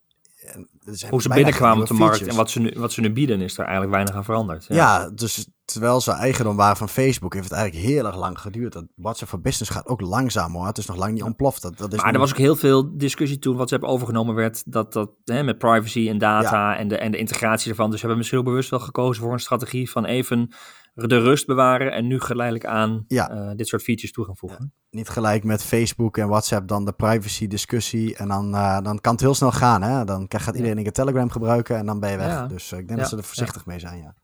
hoe 1.09 1.21
ze 1.21 1.29
binnenkwamen 1.29 1.81
op 1.81 1.87
de 1.87 1.93
markt 1.93 2.27
en 2.27 2.35
wat 2.35 2.49
ze, 2.49 2.59
nu, 2.59 2.73
wat 2.77 2.91
ze 2.91 3.01
nu 3.01 3.11
bieden, 3.11 3.41
is 3.41 3.53
er 3.53 3.63
eigenlijk 3.63 3.91
weinig 3.91 4.15
aan 4.15 4.23
veranderd. 4.23 4.65
Ja, 4.67 4.75
ja 4.75 5.09
dus 5.09 5.47
terwijl 5.65 6.01
ze 6.01 6.11
eigendom 6.11 6.55
waren 6.55 6.77
van 6.77 6.89
Facebook, 6.89 7.33
heeft 7.33 7.49
het 7.49 7.57
eigenlijk 7.57 7.87
heel 7.87 8.05
erg 8.05 8.15
lang 8.15 8.39
geduurd. 8.39 8.73
Dat 8.73 8.85
WhatsApp 8.95 9.29
voor 9.29 9.41
Business 9.41 9.71
gaat 9.71 9.87
ook 9.87 10.01
langzaam 10.01 10.53
hoor. 10.53 10.65
Het 10.65 10.77
is 10.77 10.85
nog 10.85 10.97
lang 10.97 11.13
niet 11.13 11.23
ontploft. 11.23 11.61
Dat, 11.61 11.77
dat 11.77 11.93
is 11.93 12.01
maar 12.01 12.13
er 12.13 12.19
was 12.19 12.31
ook 12.31 12.37
heel 12.37 12.55
veel 12.55 12.97
discussie 12.97 13.39
toen 13.39 13.55
WhatsApp 13.55 13.83
overgenomen 13.83 14.35
werd, 14.35 14.71
dat, 14.71 14.93
dat 14.93 15.11
hè, 15.25 15.43
met 15.43 15.57
privacy 15.57 16.09
en 16.09 16.17
data 16.17 16.71
ja. 16.71 16.77
en, 16.77 16.87
de, 16.87 16.97
en 16.97 17.11
de 17.11 17.17
integratie 17.17 17.69
ervan. 17.69 17.85
Dus 17.85 17.95
we 17.95 17.99
hebben 17.99 18.17
misschien 18.17 18.39
ook 18.39 18.45
bewust 18.45 18.69
wel 18.69 18.79
gekozen 18.79 19.23
voor 19.23 19.33
een 19.33 19.39
strategie 19.39 19.89
van 19.89 20.05
even 20.05 20.53
de 20.97 21.19
rust 21.19 21.45
bewaren 21.45 21.91
en 21.91 22.07
nu 22.07 22.19
geleidelijk 22.19 22.65
aan 22.65 23.05
ja. 23.07 23.31
uh, 23.31 23.51
dit 23.55 23.67
soort 23.67 23.83
features 23.83 24.11
toe 24.11 24.25
gaan 24.25 24.37
voegen. 24.37 24.59
Ja. 24.61 24.97
Niet 24.97 25.09
gelijk 25.09 25.43
met 25.43 25.63
Facebook 25.63 26.17
en 26.17 26.27
WhatsApp 26.27 26.67
dan 26.67 26.85
de 26.85 26.91
privacy 26.91 27.47
discussie 27.47 28.15
en 28.15 28.27
dan, 28.27 28.53
uh, 28.53 28.81
dan 28.81 29.01
kan 29.01 29.11
het 29.11 29.21
heel 29.21 29.33
snel 29.33 29.51
gaan. 29.51 29.81
Hè? 29.81 30.05
Dan 30.05 30.25
gaat 30.27 30.55
iedereen 30.55 30.77
een 30.85 30.91
Telegram 30.91 31.29
gebruiken 31.29 31.77
en 31.77 31.85
dan 31.85 31.99
ben 31.99 32.11
je 32.11 32.17
weg. 32.17 32.47
Dus 32.47 32.71
uh, 32.71 32.79
ik 32.79 32.87
denk 32.87 32.99
dat 32.99 33.09
ze 33.09 33.17
er 33.17 33.23
voorzichtig 33.23 33.65
mee 33.65 33.79
zijn, 33.79 34.01
ja. 34.01 34.15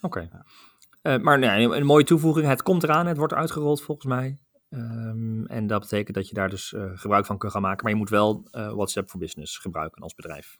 Oké. 0.00 0.28
Okay. 1.02 1.18
maar 1.18 1.38
nee, 1.38 1.76
een 1.76 1.86
mooie 1.86 2.04
toevoeging. 2.04 2.46
Het 2.46 2.62
komt 2.62 2.82
eraan, 2.82 3.06
het 3.06 3.16
wordt 3.16 3.34
uitgerold 3.34 3.82
volgens 3.82 4.06
mij. 4.06 4.38
Um, 4.70 5.46
en 5.46 5.66
dat 5.66 5.80
betekent 5.80 6.16
dat 6.16 6.28
je 6.28 6.34
daar 6.34 6.48
dus 6.48 6.74
gebruik 6.94 7.26
van 7.26 7.38
kunt 7.38 7.52
gaan 7.52 7.62
maken. 7.62 7.82
Maar 7.82 7.92
je 7.92 7.98
moet 7.98 8.10
wel 8.10 8.48
WhatsApp 8.50 9.10
voor 9.10 9.20
Business 9.20 9.58
gebruiken 9.58 10.02
als 10.02 10.14
bedrijf. 10.14 10.58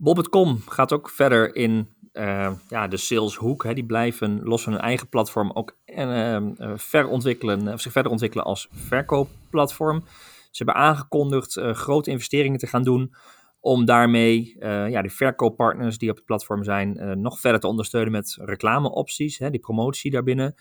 Bob.com 0.00 0.62
gaat 0.66 0.92
ook 0.92 1.10
verder 1.10 1.54
in 1.54 1.96
uh, 2.18 2.52
ja, 2.68 2.88
de 2.88 2.96
saleshoek. 2.96 3.64
Hè, 3.64 3.74
die 3.74 3.86
blijven 3.86 4.40
los 4.42 4.62
van 4.62 4.72
hun 4.72 4.82
eigen 4.82 5.08
platform 5.08 5.50
ook 5.52 5.76
uh, 5.86 6.36
verontwikkelen, 6.74 7.72
of 7.72 7.80
zich 7.80 7.92
verder 7.92 8.12
ontwikkelen 8.12 8.44
als 8.44 8.68
verkoopplatform. 8.70 10.04
Ze 10.50 10.64
hebben 10.64 10.82
aangekondigd 10.82 11.60
grote 11.72 12.10
investeringen 12.10 12.58
te 12.58 12.66
gaan 12.66 12.82
doen 12.82 13.14
om 13.60 13.84
daarmee 13.84 14.56
ja, 14.60 15.02
die 15.02 15.12
verkooppartners 15.12 15.98
die 15.98 16.10
op 16.10 16.16
het 16.16 16.24
platform 16.24 16.64
zijn 16.64 17.20
nog 17.20 17.40
verder 17.40 17.60
te 17.60 17.66
ondersteunen 17.66 18.12
met 18.12 18.38
reclameopties, 18.40 19.38
hè, 19.38 19.50
die 19.50 19.60
promotie 19.60 20.10
daarbinnen. 20.10 20.54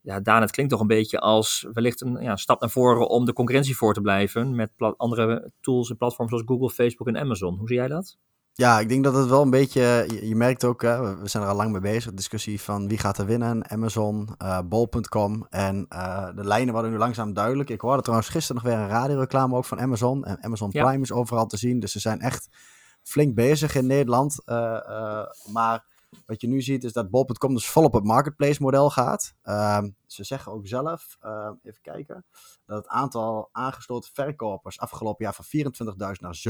Ja, 0.00 0.20
Daan, 0.20 0.40
het 0.40 0.50
klinkt 0.50 0.72
toch 0.72 0.80
een 0.80 0.86
beetje 0.86 1.18
als 1.18 1.66
wellicht 1.72 2.00
een 2.00 2.22
ja, 2.22 2.36
stap 2.36 2.60
naar 2.60 2.70
voren 2.70 3.08
om 3.08 3.24
de 3.24 3.32
concurrentie 3.32 3.76
voor 3.76 3.94
te 3.94 4.00
blijven 4.00 4.54
met 4.54 4.70
andere 4.96 5.50
tools 5.60 5.90
en 5.90 5.96
platforms 5.96 6.30
zoals 6.30 6.46
Google, 6.46 6.70
Facebook 6.70 7.08
en 7.08 7.16
Amazon. 7.16 7.56
Hoe 7.58 7.68
zie 7.68 7.76
jij 7.76 7.88
dat? 7.88 8.18
Ja, 8.58 8.80
ik 8.80 8.88
denk 8.88 9.04
dat 9.04 9.14
het 9.14 9.28
wel 9.28 9.42
een 9.42 9.50
beetje. 9.50 10.06
Je, 10.22 10.36
merkt 10.36 10.64
ook, 10.64 10.82
hè, 10.82 11.16
we 11.16 11.28
zijn 11.28 11.42
er 11.42 11.48
al 11.48 11.56
lang 11.56 11.72
mee 11.72 11.80
bezig. 11.80 12.10
De 12.10 12.16
discussie 12.16 12.60
van 12.60 12.88
wie 12.88 12.98
gaat 12.98 13.18
er 13.18 13.26
winnen: 13.26 13.70
Amazon, 13.70 14.28
uh, 14.42 14.58
Bol.com. 14.64 15.46
En 15.50 15.86
uh, 15.92 16.28
de 16.34 16.44
lijnen 16.44 16.72
worden 16.72 16.90
nu 16.90 16.98
langzaam 16.98 17.32
duidelijk. 17.32 17.70
Ik 17.70 17.80
hoorde 17.80 18.02
trouwens 18.02 18.28
gisteren 18.28 18.62
nog 18.62 18.72
weer 18.72 18.82
een 18.82 18.88
radioreclame 18.88 19.56
ook 19.56 19.64
van 19.64 19.80
Amazon. 19.80 20.24
En 20.24 20.42
Amazon 20.44 20.70
Prime 20.70 21.00
is 21.00 21.12
overal 21.12 21.46
te 21.46 21.56
zien. 21.56 21.80
Dus 21.80 21.92
ze 21.92 22.00
zijn 22.00 22.20
echt 22.20 22.48
flink 23.02 23.34
bezig 23.34 23.74
in 23.74 23.86
Nederland. 23.86 24.42
Uh, 24.46 24.78
maar 25.52 25.84
wat 26.26 26.40
je 26.40 26.48
nu 26.48 26.62
ziet 26.62 26.84
is 26.84 26.92
dat 26.92 27.10
Bol.com 27.10 27.54
dus 27.54 27.68
vol 27.68 27.84
op 27.84 27.92
het 27.92 28.04
marketplace 28.04 28.62
model 28.62 28.90
gaat. 28.90 29.34
Uh, 29.44 29.82
ze 30.06 30.24
zeggen 30.24 30.52
ook 30.52 30.66
zelf, 30.66 31.16
uh, 31.22 31.50
even 31.62 31.80
kijken, 31.82 32.24
dat 32.66 32.76
het 32.76 32.88
aantal 32.88 33.48
aangesloten 33.52 34.10
verkopers 34.12 34.78
afgelopen 34.78 35.24
jaar 35.24 35.34
van 35.34 35.44
24.000 35.44 36.20
naar 36.20 36.42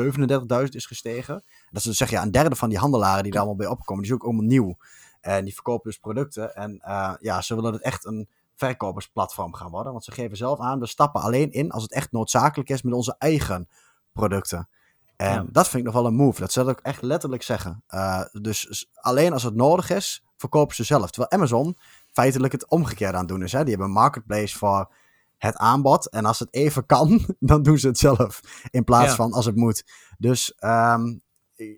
37.000 0.64 0.68
is 0.68 0.86
gestegen. 0.86 1.34
Dat 1.34 1.76
is 1.76 1.82
dus 1.82 1.96
zeg 1.96 2.10
ja, 2.10 2.22
een 2.22 2.30
derde 2.30 2.56
van 2.56 2.68
die 2.68 2.78
handelaren 2.78 3.22
die 3.22 3.32
daar 3.32 3.40
allemaal 3.40 3.58
bij 3.58 3.68
opkomen, 3.68 4.02
die 4.02 4.12
is 4.12 4.18
ook 4.18 4.24
allemaal 4.24 4.46
nieuw. 4.46 4.76
En 5.20 5.44
die 5.44 5.54
verkopen 5.54 5.90
dus 5.90 5.98
producten. 5.98 6.54
En 6.54 6.82
uh, 6.86 7.14
ja, 7.20 7.40
ze 7.40 7.54
willen 7.54 7.72
het 7.72 7.82
echt 7.82 8.04
een 8.04 8.28
verkopersplatform 8.54 9.54
gaan 9.54 9.70
worden. 9.70 9.92
Want 9.92 10.04
ze 10.04 10.12
geven 10.12 10.36
zelf 10.36 10.60
aan, 10.60 10.80
we 10.80 10.86
stappen 10.86 11.20
alleen 11.20 11.50
in 11.50 11.70
als 11.70 11.82
het 11.82 11.92
echt 11.92 12.12
noodzakelijk 12.12 12.68
is 12.68 12.82
met 12.82 12.94
onze 12.94 13.14
eigen 13.18 13.68
producten. 14.12 14.68
En 15.16 15.48
dat 15.52 15.68
vind 15.68 15.86
ik 15.86 15.92
nog 15.92 16.02
wel 16.02 16.06
een 16.06 16.14
move. 16.16 16.40
Dat 16.40 16.52
zal 16.52 16.68
ik 16.68 16.80
echt 16.80 17.02
letterlijk 17.02 17.42
zeggen. 17.42 17.84
Uh, 17.88 18.22
dus 18.32 18.90
alleen 18.94 19.32
als 19.32 19.42
het 19.42 19.54
nodig 19.54 19.90
is, 19.90 20.24
verkopen 20.36 20.74
ze 20.74 20.84
zelf. 20.84 21.10
Terwijl 21.10 21.30
Amazon 21.30 21.78
feitelijk 22.12 22.52
het 22.52 22.68
omgekeerde 22.68 23.12
aan 23.12 23.18
het 23.18 23.28
doen 23.28 23.42
is. 23.42 23.52
Hè? 23.52 23.60
Die 23.60 23.68
hebben 23.68 23.86
een 23.86 23.92
marketplace 23.92 24.58
voor 24.58 24.94
het 25.38 25.56
aanbod. 25.56 26.08
En 26.10 26.24
als 26.24 26.38
het 26.38 26.48
even 26.50 26.86
kan, 26.86 27.26
dan 27.38 27.62
doen 27.62 27.78
ze 27.78 27.86
het 27.86 27.98
zelf. 27.98 28.40
In 28.70 28.84
plaats 28.84 29.14
van 29.14 29.32
als 29.32 29.46
het 29.46 29.56
moet. 29.56 29.84
Dus 30.18 30.54
um, 30.60 31.22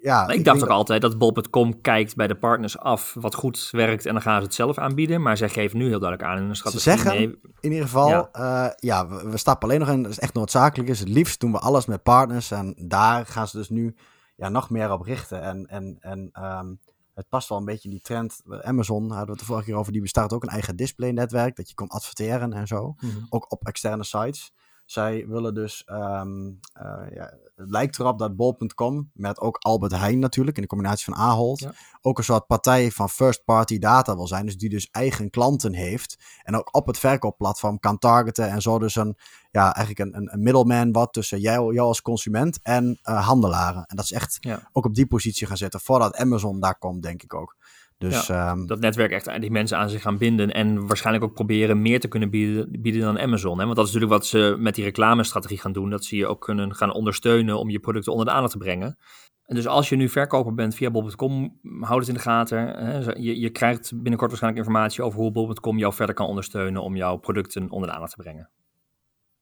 ja. 0.01 0.29
Ik, 0.29 0.45
dacht 0.45 0.63
ook 0.63 0.69
altijd 0.69 1.03
dat 1.03 1.19
Bol.com 1.19 1.81
kijkt 1.81 2.17
bij 2.17 2.27
de 2.27 2.35
partners 2.35 2.79
af 2.79 3.15
wat 3.21 3.35
goed 3.35 3.69
werkt. 3.71 4.07
En 4.07 4.13
dan 4.13 4.23
gaan 4.23 4.39
ze 4.39 4.47
het 4.47 4.55
zelf 4.55 4.79
aanbieden. 4.79 5.23
Maar 5.23 5.37
zij 5.37 5.49
geven 5.49 5.79
nu 5.79 5.89
heel 5.89 5.99
duidelijk 5.99 6.31
aan 6.31 6.39
in 6.39 6.49
een 6.49 6.57
strategie. 6.57 6.93
Ze 6.93 6.99
zeggen 6.99 7.21
in 7.61 7.71
ieder 7.71 7.83
geval, 7.83 8.09
ja, 8.09 8.29
uh, 8.37 8.73
ja 8.77 9.09
we, 9.09 9.31
we, 9.31 9.37
stappen 9.37 9.69
alleen 9.69 9.81
nog 9.81 9.91
in. 9.91 10.03
Dat 10.03 10.13
is 10.13 10.19
echt 10.19 10.35
noodzakelijk 10.35 10.89
is. 10.89 10.99
Het 10.99 11.09
liefst 11.09 11.41
doen 11.41 11.53
we 11.53 11.59
alles 11.59 11.87
met 11.87 12.03
partners. 12.03 12.51
En 12.51 12.75
daar 12.87 13.27
gaan 13.27 13.49
ze 13.49 13.57
dus 13.57 13.69
nu 13.69 13.97
ja, 14.37 14.49
nog 14.49 14.71
meer 14.71 14.93
op 14.93 15.03
richten. 15.03 15.43
En, 15.43 15.67
en, 15.67 15.97
en 16.01 16.31
um, 16.43 16.81
het 17.15 17.29
past 17.29 17.49
wel 17.49 17.59
een 17.59 17.65
beetje 17.65 17.89
in 17.89 17.95
die 17.95 18.01
trend. 18.01 18.43
Amazon 18.63 19.09
hadden 19.09 19.25
we 19.25 19.31
het 19.31 19.41
de 19.41 19.47
vorige 19.47 19.65
keer 19.65 19.77
over. 19.77 19.93
Die 19.93 20.01
bestaat 20.01 20.33
ook 20.33 20.43
een 20.43 20.49
eigen 20.49 20.77
display 20.77 21.11
netwerk. 21.11 21.57
Dat 21.57 21.69
je 21.69 21.75
kon 21.75 21.89
adverteren 21.89 22.53
en 22.53 22.67
zo. 22.67 22.87
Mm 22.87 23.11
-hmm. 23.11 23.27
Ook 23.29 23.53
op 23.53 23.67
externe 23.67 24.05
sites. 24.05 24.53
Zij 24.89 25.27
willen 25.27 25.55
dus, 25.55 25.85
um, 25.91 26.61
uh, 26.83 27.07
ja, 27.15 27.33
het 27.57 27.71
lijkt 27.71 27.99
erop 27.99 28.19
dat 28.19 28.37
bol.com, 28.37 29.11
met 29.15 29.41
ook 29.41 29.57
Albert 29.57 29.93
Heijn 29.93 30.19
natuurlijk, 30.19 30.57
in 30.57 30.63
de 30.63 30.69
combinatie 30.69 31.05
van 31.05 31.15
Ahold, 31.15 31.61
ja. 31.61 31.73
ook 32.01 32.19
een 32.19 32.25
soort 32.25 32.47
partij 32.47 32.91
van 32.91 33.09
first-party 33.09 33.79
data 33.79 34.17
wil 34.17 34.27
zijn. 34.27 34.45
Dus 34.45 34.57
die 34.57 34.69
dus 34.69 34.89
eigen 34.91 35.31
klanten 35.31 35.75
heeft 35.75 36.19
en 36.43 36.57
ook 36.57 36.77
op 36.77 36.87
het 36.87 36.99
verkoopplatform 36.99 37.79
kan 37.79 37.99
targeten 37.99 38.49
en 38.49 38.63
zo 38.63 38.79
dus 38.79 38.95
een, 38.95 39.17
ja, 39.51 39.75
eigenlijk 39.75 40.15
een, 40.15 40.33
een, 40.33 40.43
middleman 40.43 40.93
wat 40.93 41.13
tussen 41.13 41.41
jou, 41.41 41.75
jou 41.75 41.89
als 41.89 42.03
consument 42.03 42.59
en 42.63 42.99
uh, 43.03 43.27
handelaren. 43.27 43.85
En 43.87 43.97
dat 43.97 44.05
is 44.05 44.13
echt 44.13 44.37
ja. 44.41 44.69
ook 44.73 44.85
op 44.85 44.95
die 44.95 45.07
positie 45.07 45.47
gaan 45.47 45.57
zetten 45.57 45.81
voordat 45.81 46.17
Amazon 46.17 46.61
daar 46.61 46.79
komt, 46.79 47.03
denk 47.03 47.23
ik 47.23 47.35
ook. 47.35 47.57
Dus, 47.99 48.27
ja, 48.27 48.51
um, 48.51 48.67
dat 48.67 48.81
netwerk 48.81 49.11
echt 49.11 49.41
die 49.41 49.51
mensen 49.51 49.79
aan 49.79 49.91
zich 49.91 50.03
gaan 50.03 50.19
binden 50.19 50.53
en 50.53 50.87
waarschijnlijk 50.87 51.25
ook 51.25 51.35
proberen 51.35 51.83
meer 51.83 52.01
te 52.01 52.09
kunnen 52.09 52.31
bieden, 52.31 52.81
bieden 52.81 53.01
dan 53.01 53.19
Amazon. 53.19 53.59
Hè? 53.59 53.65
Want 53.65 53.77
dat 53.77 53.87
is 53.87 53.93
natuurlijk 53.93 54.21
wat 54.21 54.29
ze 54.29 54.57
met 54.59 54.75
die 54.75 54.85
reclamestrategie 54.85 55.59
gaan 55.59 55.73
doen, 55.73 55.91
dat 55.91 56.05
ze 56.05 56.17
je 56.17 56.27
ook 56.27 56.41
kunnen 56.41 56.75
gaan 56.75 56.93
ondersteunen 56.93 57.59
om 57.59 57.71
je 57.71 57.79
producten 57.79 58.13
onder 58.13 58.27
de 58.27 58.33
aandacht 58.33 58.53
te 58.53 58.59
brengen. 58.59 58.99
En 59.45 59.55
dus 59.55 59.67
als 59.67 59.89
je 59.89 59.97
nu 59.97 60.09
verkoper 60.09 60.55
bent 60.55 60.75
via 60.75 60.91
bol.com, 60.91 61.59
houd 61.81 61.99
het 61.99 62.09
in 62.09 62.15
de 62.15 62.21
gaten. 62.21 62.59
Hè? 62.59 62.99
Je, 62.99 63.41
je 63.41 63.51
krijgt 63.51 63.91
binnenkort 63.95 64.31
waarschijnlijk 64.31 64.67
informatie 64.67 65.03
over 65.03 65.19
hoe 65.19 65.33
bol.com 65.33 65.79
jou 65.79 65.95
verder 65.95 66.15
kan 66.15 66.27
ondersteunen 66.27 66.83
om 66.83 66.97
jouw 66.97 67.17
producten 67.17 67.71
onder 67.71 67.89
de 67.89 67.95
aandacht 67.95 68.13
te 68.13 68.23
brengen. 68.23 68.51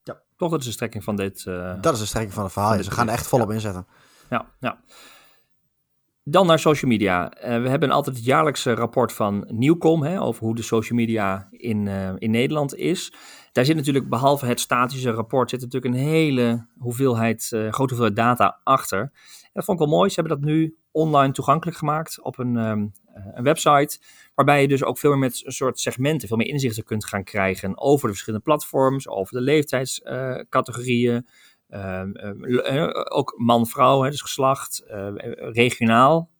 Ja. 0.03 0.23
Toch, 0.37 0.51
dat 0.51 0.61
is 0.61 0.67
de 0.67 0.73
strekking 0.73 1.05
van 1.05 1.17
dit. 1.17 1.45
Uh, 1.49 1.75
dat 1.81 1.95
is 1.95 2.01
de 2.01 2.07
strekking 2.07 2.35
van 2.35 2.45
het 2.45 2.53
verhaal. 2.53 2.83
Ze 2.83 2.91
gaan 2.91 3.07
er 3.07 3.13
echt 3.13 3.27
volop 3.27 3.49
ja. 3.49 3.55
inzetten. 3.55 3.87
Ja, 4.31 4.47
ja. 4.61 4.81
Dan 6.29 6.47
naar 6.47 6.59
social 6.59 6.91
media. 6.91 7.33
Uh, 7.37 7.63
we 7.63 7.69
hebben 7.69 7.91
altijd 7.91 8.17
het 8.17 8.25
jaarlijkse 8.25 8.75
rapport 8.75 9.13
van 9.13 9.49
Nieuwcom 9.49 10.03
hè, 10.03 10.21
over 10.21 10.45
hoe 10.45 10.55
de 10.55 10.63
social 10.63 10.99
media 10.99 11.49
in, 11.51 11.87
uh, 11.87 12.13
in 12.19 12.31
Nederland 12.31 12.75
is. 12.75 13.13
Daar 13.53 13.65
zit 13.65 13.77
natuurlijk, 13.77 14.09
behalve 14.09 14.47
het 14.47 14.61
statische 14.61 15.11
rapport, 15.11 15.51
zit 15.51 15.61
natuurlijk 15.61 15.95
een 15.95 16.01
hele 16.01 16.67
hoeveelheid, 16.79 17.51
uh, 17.55 17.61
grote 17.61 17.95
hoeveelheid 17.95 18.17
data 18.17 18.61
achter. 18.63 19.01
En 19.01 19.51
dat 19.53 19.65
vond 19.65 19.81
ik 19.81 19.87
wel 19.87 19.97
mooi. 19.97 20.09
Ze 20.11 20.21
hebben 20.21 20.41
dat 20.41 20.49
nu 20.49 20.77
online 20.91 21.33
toegankelijk 21.33 21.77
gemaakt 21.77 22.23
op 22.23 22.39
een, 22.39 22.57
um, 22.57 22.93
een 23.35 23.45
website. 23.45 23.99
Waarbij 24.35 24.61
je 24.61 24.69
dus 24.69 24.85
ook 24.85 24.99
veel 24.99 25.11
meer 25.11 25.19
met 25.19 25.43
een 25.45 25.53
soort 25.53 25.79
segmenten, 25.79 26.29
veel 26.29 26.37
meer 26.37 26.47
inzichten 26.47 26.85
kunt 26.85 27.05
gaan 27.05 27.25
krijgen 27.25 27.81
over 27.81 28.07
de 28.07 28.13
verschillende 28.13 28.45
platforms, 28.45 29.09
over 29.09 29.35
de 29.35 29.43
leeftijdscategorieën. 29.43 31.27
Uh, 31.71 32.03
uh, 32.75 32.89
ook 33.09 33.35
man-vrouw, 33.37 34.03
dus 34.03 34.21
geslacht, 34.21 34.85
uh, 34.91 35.09
regionaal. 35.53 36.31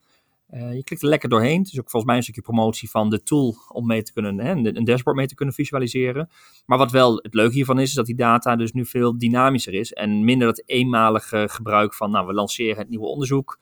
je 0.51 0.83
klikt 0.85 1.03
er 1.03 1.09
lekker 1.09 1.29
doorheen. 1.29 1.59
Het 1.59 1.73
is 1.73 1.79
ook 1.79 1.91
volgens 1.91 2.05
mij 2.05 2.17
een 2.17 2.23
stukje 2.23 2.43
promotie 2.43 2.91
van 2.91 3.11
de 3.11 3.23
tool 3.23 3.57
om 3.69 3.87
mee 3.87 4.03
te 4.03 4.13
kunnen, 4.13 4.39
hè, 4.39 4.51
een 4.51 4.85
dashboard 4.85 5.17
mee 5.17 5.27
te 5.27 5.35
kunnen 5.35 5.55
visualiseren. 5.55 6.31
Maar 6.67 6.79
wat 6.79 6.91
wel 6.91 7.17
het 7.17 7.35
leuke 7.35 7.55
hiervan 7.55 7.79
is, 7.79 7.89
is 7.89 7.95
dat 7.95 8.07
die 8.07 8.17
data 8.17 8.57
dus 8.57 8.73
nu 8.73 8.87
veel 8.87 9.19
dynamischer 9.19 9.75
is. 9.75 9.93
En 9.93 10.25
minder 10.25 10.47
dat 10.47 10.63
eenmalige 10.67 11.49
gebruik 11.51 11.95
van, 11.95 12.11
nou, 12.11 12.27
we 12.27 12.33
lanceren 12.33 12.79
het 12.79 12.89
nieuwe 12.89 13.07
onderzoek. 13.07 13.61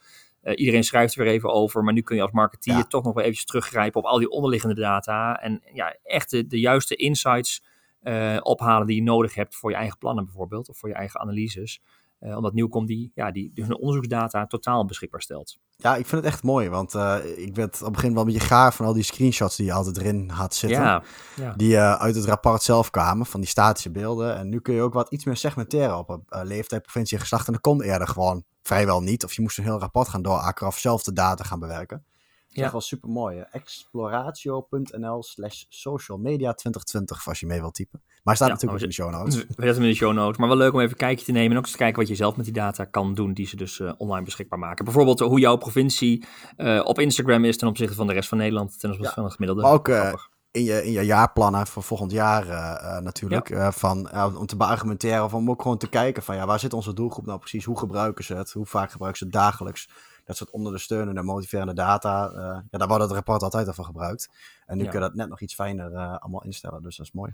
iedereen 0.54 0.84
schrijft 0.84 1.14
er 1.14 1.24
weer 1.24 1.32
even 1.32 1.52
over, 1.52 1.84
maar 1.84 1.92
nu 1.92 2.02
kun 2.02 2.16
je 2.16 2.22
als 2.22 2.32
marketeer 2.32 2.74
ja. 2.74 2.84
toch 2.84 3.04
nog 3.04 3.14
wel 3.14 3.22
eventjes 3.22 3.46
teruggrijpen 3.46 4.00
op 4.00 4.06
al 4.06 4.18
die 4.18 4.30
onderliggende 4.30 4.80
data. 4.80 5.40
En 5.40 5.62
ja, 5.72 5.96
echt 6.02 6.30
de, 6.30 6.46
de 6.46 6.60
juiste 6.60 6.94
insights 6.94 7.62
uh, 8.04 8.38
ophalen 8.42 8.86
die 8.86 8.96
je 8.96 9.02
nodig 9.02 9.34
hebt 9.34 9.56
voor 9.56 9.70
je 9.70 9.76
eigen 9.76 9.98
plannen 9.98 10.24
bijvoorbeeld, 10.24 10.68
of 10.68 10.78
voor 10.78 10.88
je 10.88 10.94
eigen 10.94 11.20
analyses. 11.20 11.82
Uh, 12.20 12.36
omdat 12.36 12.52
Nieuwkom 12.52 12.86
die, 12.86 13.12
ja, 13.14 13.30
die 13.30 13.50
dus 13.54 13.66
hun 13.66 13.76
onderzoeksdata 13.76 14.46
totaal 14.46 14.84
beschikbaar 14.84 15.22
stelt. 15.22 15.58
Ja, 15.76 15.96
ik 15.96 16.06
vind 16.06 16.24
het 16.24 16.32
echt 16.32 16.42
mooi, 16.42 16.68
want 16.68 16.94
uh, 16.94 17.16
ik 17.36 17.54
werd 17.54 17.74
op 17.78 17.84
het 17.84 17.92
begin 17.92 18.12
wel 18.12 18.20
een 18.20 18.32
beetje 18.32 18.46
gaar 18.46 18.74
van 18.74 18.86
al 18.86 18.92
die 18.92 19.02
screenshots 19.02 19.56
die 19.56 19.66
je 19.66 19.72
altijd 19.72 19.96
erin 19.96 20.30
had 20.30 20.54
zitten. 20.54 20.82
Ja, 20.82 21.02
ja. 21.36 21.52
Die 21.52 21.78
uit 21.78 22.14
het 22.14 22.24
rapport 22.24 22.62
zelf 22.62 22.90
kwamen, 22.90 23.26
van 23.26 23.40
die 23.40 23.48
statische 23.48 23.90
beelden. 23.90 24.36
En 24.36 24.48
nu 24.48 24.60
kun 24.60 24.74
je 24.74 24.82
ook 24.82 24.94
wat 24.94 25.10
iets 25.10 25.24
meer 25.24 25.36
segmenteren 25.36 25.98
op 25.98 26.20
leeftijd, 26.28 26.82
provincie 26.82 27.16
en 27.16 27.22
geslacht. 27.22 27.46
En 27.46 27.52
dat 27.52 27.62
kon 27.62 27.82
eerder 27.82 28.08
gewoon 28.08 28.44
vrijwel 28.62 29.00
niet. 29.00 29.24
Of 29.24 29.32
je 29.32 29.42
moest 29.42 29.58
een 29.58 29.64
heel 29.64 29.78
rapport 29.78 30.08
gaan 30.08 30.22
doorakkeren 30.22 30.68
of 30.68 30.78
zelf 30.78 31.02
de 31.02 31.12
data 31.12 31.44
gaan 31.44 31.60
bewerken. 31.60 32.04
Dat 32.54 32.64
is 32.64 32.70
ja. 32.70 32.72
wel 32.72 32.80
super 32.80 33.10
mooi. 33.10 33.44
Exploratio.nl 33.50 35.22
slash 35.22 35.64
social 35.68 36.18
media 36.18 36.52
2020 36.52 37.28
als 37.28 37.40
je 37.40 37.46
mee 37.46 37.60
wilt 37.60 37.74
typen. 37.74 38.02
Maar 38.22 38.36
staat 38.36 38.48
ja, 38.48 38.54
natuurlijk 38.54 38.82
ook 38.82 38.88
in 38.88 38.94
de 38.96 39.02
show 39.02 39.10
notes. 39.10 39.34
We 39.34 39.44
zetten 39.46 39.74
hem 39.74 39.82
in 39.82 39.88
de 39.88 39.94
show 39.94 40.12
notes. 40.12 40.38
Maar 40.38 40.48
wel 40.48 40.56
leuk 40.56 40.72
om 40.72 40.78
even 40.78 40.90
een 40.90 40.96
kijkje 40.96 41.24
te 41.24 41.32
nemen 41.32 41.50
en 41.50 41.56
ook 41.56 41.62
eens 41.62 41.72
te 41.72 41.78
kijken 41.78 41.98
wat 41.98 42.08
je 42.08 42.14
zelf 42.14 42.36
met 42.36 42.44
die 42.44 42.54
data 42.54 42.84
kan 42.84 43.14
doen 43.14 43.32
die 43.32 43.46
ze 43.46 43.56
dus 43.56 43.78
uh, 43.78 43.92
online 43.96 44.24
beschikbaar 44.24 44.58
maken. 44.58 44.84
Bijvoorbeeld 44.84 45.20
hoe 45.20 45.40
jouw 45.40 45.56
provincie 45.56 46.24
uh, 46.56 46.80
op 46.84 46.98
Instagram 46.98 47.44
is 47.44 47.58
ten 47.58 47.68
opzichte 47.68 47.94
van 47.94 48.06
de 48.06 48.12
rest 48.12 48.28
van 48.28 48.38
Nederland, 48.38 48.80
ten 48.80 48.90
opzichte 48.90 49.08
ja. 49.08 49.14
van 49.14 49.24
het 49.24 49.32
gemiddelde. 49.32 49.62
Maar 49.62 49.72
ook 49.72 49.88
uh, 49.88 50.12
in, 50.50 50.64
je, 50.64 50.84
in 50.84 50.92
je 50.92 51.02
jaarplannen 51.02 51.66
voor 51.66 51.82
volgend 51.82 52.10
jaar 52.10 52.46
natuurlijk. 53.02 53.48
Ja. 53.48 53.72
van, 53.72 54.10
om 54.36 54.46
te 54.46 54.56
beargumenteren 54.56 55.24
of 55.24 55.34
om 55.34 55.50
ook 55.50 55.62
gewoon 55.62 55.78
te 55.78 55.88
kijken 55.88 56.22
van 56.22 56.36
ja, 56.36 56.46
waar 56.46 56.60
zit 56.60 56.72
onze 56.72 56.92
doelgroep 56.92 57.26
nou 57.26 57.38
precies? 57.38 57.64
Hoe 57.64 57.78
gebruiken 57.78 58.24
ze 58.24 58.34
het? 58.34 58.52
Hoe 58.52 58.66
vaak 58.66 58.90
gebruiken 58.90 59.18
ze 59.18 59.24
het 59.24 59.42
dagelijks? 59.42 59.88
Dat 60.24 60.36
soort 60.36 60.50
onder 60.50 60.72
de 60.72 60.78
steunende, 60.78 61.22
motiverende 61.22 61.74
data. 61.74 62.30
Uh, 62.30 62.36
ja, 62.70 62.78
daar 62.78 62.88
wordt 62.88 63.02
het 63.02 63.12
rapport 63.12 63.42
altijd 63.42 63.66
al 63.66 63.72
van 63.72 63.84
gebruikt. 63.84 64.28
En 64.66 64.76
nu 64.76 64.84
ja. 64.84 64.90
kun 64.90 65.00
je 65.00 65.06
dat 65.06 65.14
net 65.14 65.28
nog 65.28 65.40
iets 65.40 65.54
fijner 65.54 65.92
uh, 65.92 66.16
allemaal 66.18 66.44
instellen. 66.44 66.82
Dus 66.82 66.96
dat 66.96 67.06
is 67.06 67.12
mooi. 67.12 67.32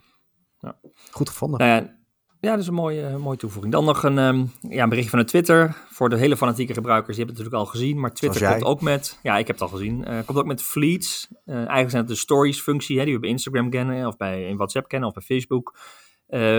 Ja. 0.59 0.77
Goed 1.11 1.29
gevonden. 1.29 1.59
Nou 1.59 1.71
ja, 1.71 1.99
ja, 2.41 2.51
dat 2.51 2.59
is 2.59 2.67
een 2.67 2.75
mooie, 2.75 3.11
uh, 3.11 3.17
mooie 3.17 3.37
toevoeging. 3.37 3.73
Dan 3.73 3.85
nog 3.85 4.03
een, 4.03 4.19
um, 4.19 4.53
ja, 4.61 4.83
een 4.83 4.89
berichtje 4.89 5.11
van 5.11 5.19
de 5.19 5.25
Twitter. 5.25 5.77
Voor 5.89 6.09
de 6.09 6.17
hele 6.17 6.37
fanatieke 6.37 6.75
gebruikers, 6.75 7.17
die 7.17 7.25
hebben 7.25 7.35
het 7.35 7.45
natuurlijk 7.45 7.73
al 7.73 7.81
gezien. 7.81 8.01
Maar 8.01 8.15
Twitter 8.15 8.51
komt 8.51 8.65
ook 8.65 8.81
met, 8.81 9.19
ja, 9.23 9.39
ik 9.39 9.47
heb 9.47 9.59
het 9.59 9.71
al 9.71 9.77
gezien, 9.77 10.25
komt 10.25 10.39
ook 10.39 10.47
met 10.47 10.63
fleets. 10.63 11.29
eigenlijk 11.45 11.91
zijn 11.91 12.03
het 12.03 12.11
de 12.11 12.19
stories 12.19 12.61
functie, 12.61 12.99
hè, 12.99 13.05
die 13.05 13.15
we 13.15 13.21
bij 13.21 13.31
Instagram 13.31 13.71
kennen, 13.71 14.07
of 14.07 14.17
bij 14.17 14.49
in 14.49 14.57
WhatsApp 14.57 14.89
kennen, 14.89 15.09
of 15.09 15.15
bij 15.15 15.23
Facebook. 15.23 15.79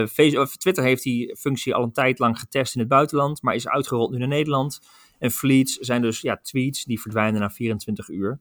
Facebook. 0.10 0.48
Twitter 0.48 0.84
heeft 0.84 1.04
die 1.04 1.36
functie 1.38 1.76
al 1.76 1.84
een 1.84 1.92
tijd 1.92 2.20
lang 2.20 2.40
getest 2.40 2.74
in 2.74 2.80
het 2.80 2.90
buitenland, 2.90 3.42
maar 3.42 3.56
is 3.56 3.68
uitgerold 3.68 4.12
nu 4.12 4.18
naar 4.18 4.28
Nederland. 4.28 4.80
En 5.22 5.32
fleets 5.32 5.76
zijn 5.76 6.02
dus 6.02 6.22
ja, 6.22 6.38
tweets 6.38 6.84
die 6.84 7.02
verdwijnen 7.02 7.42
na 7.42 7.50
24 7.50 8.10
uur. 8.10 8.40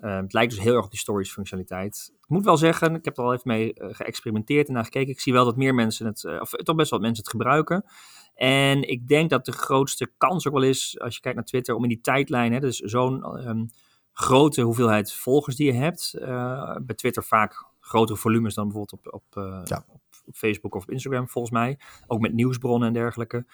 Uh, 0.00 0.16
het 0.16 0.32
lijkt 0.32 0.54
dus 0.54 0.62
heel 0.62 0.74
erg 0.74 0.84
op 0.84 0.90
die 0.90 0.98
stories 0.98 1.32
functionaliteit. 1.32 2.12
Ik 2.20 2.28
moet 2.28 2.44
wel 2.44 2.56
zeggen, 2.56 2.94
ik 2.94 3.04
heb 3.04 3.18
er 3.18 3.24
al 3.24 3.32
even 3.32 3.50
mee 3.50 3.72
uh, 3.74 3.88
geëxperimenteerd 3.90 4.68
en 4.68 4.74
naar 4.74 4.84
gekeken. 4.84 5.12
Ik 5.12 5.20
zie 5.20 5.32
wel 5.32 5.44
dat 5.44 5.56
meer 5.56 5.74
mensen 5.74 6.06
het, 6.06 6.22
uh, 6.22 6.40
of 6.40 6.50
toch 6.50 6.76
best 6.76 6.90
wel 6.90 7.00
mensen 7.00 7.22
het 7.22 7.32
gebruiken. 7.32 7.84
En 8.34 8.88
ik 8.88 9.08
denk 9.08 9.30
dat 9.30 9.44
de 9.44 9.52
grootste 9.52 10.12
kans 10.16 10.46
ook 10.46 10.52
wel 10.52 10.62
is, 10.62 11.00
als 11.00 11.14
je 11.14 11.20
kijkt 11.20 11.36
naar 11.36 11.46
Twitter, 11.46 11.74
om 11.74 11.82
in 11.82 11.88
die 11.88 12.00
tijdlijn, 12.00 12.52
hè, 12.52 12.60
dus 12.60 12.78
zo'n 12.78 13.48
um, 13.48 13.66
grote 14.12 14.62
hoeveelheid 14.62 15.12
volgers 15.12 15.56
die 15.56 15.66
je 15.66 15.78
hebt. 15.78 16.14
Uh, 16.18 16.76
bij 16.82 16.94
Twitter 16.94 17.24
vaak 17.24 17.66
grotere 17.80 18.18
volumes 18.18 18.54
dan 18.54 18.68
bijvoorbeeld 18.68 19.04
op, 19.04 19.14
op, 19.14 19.24
ja. 19.64 19.84
op, 19.88 20.00
op 20.24 20.34
Facebook 20.34 20.74
of 20.74 20.82
op 20.82 20.90
Instagram, 20.90 21.28
volgens 21.28 21.54
mij. 21.54 21.78
Ook 22.06 22.20
met 22.20 22.32
nieuwsbronnen 22.32 22.88
en 22.88 22.94
dergelijke. 22.94 23.46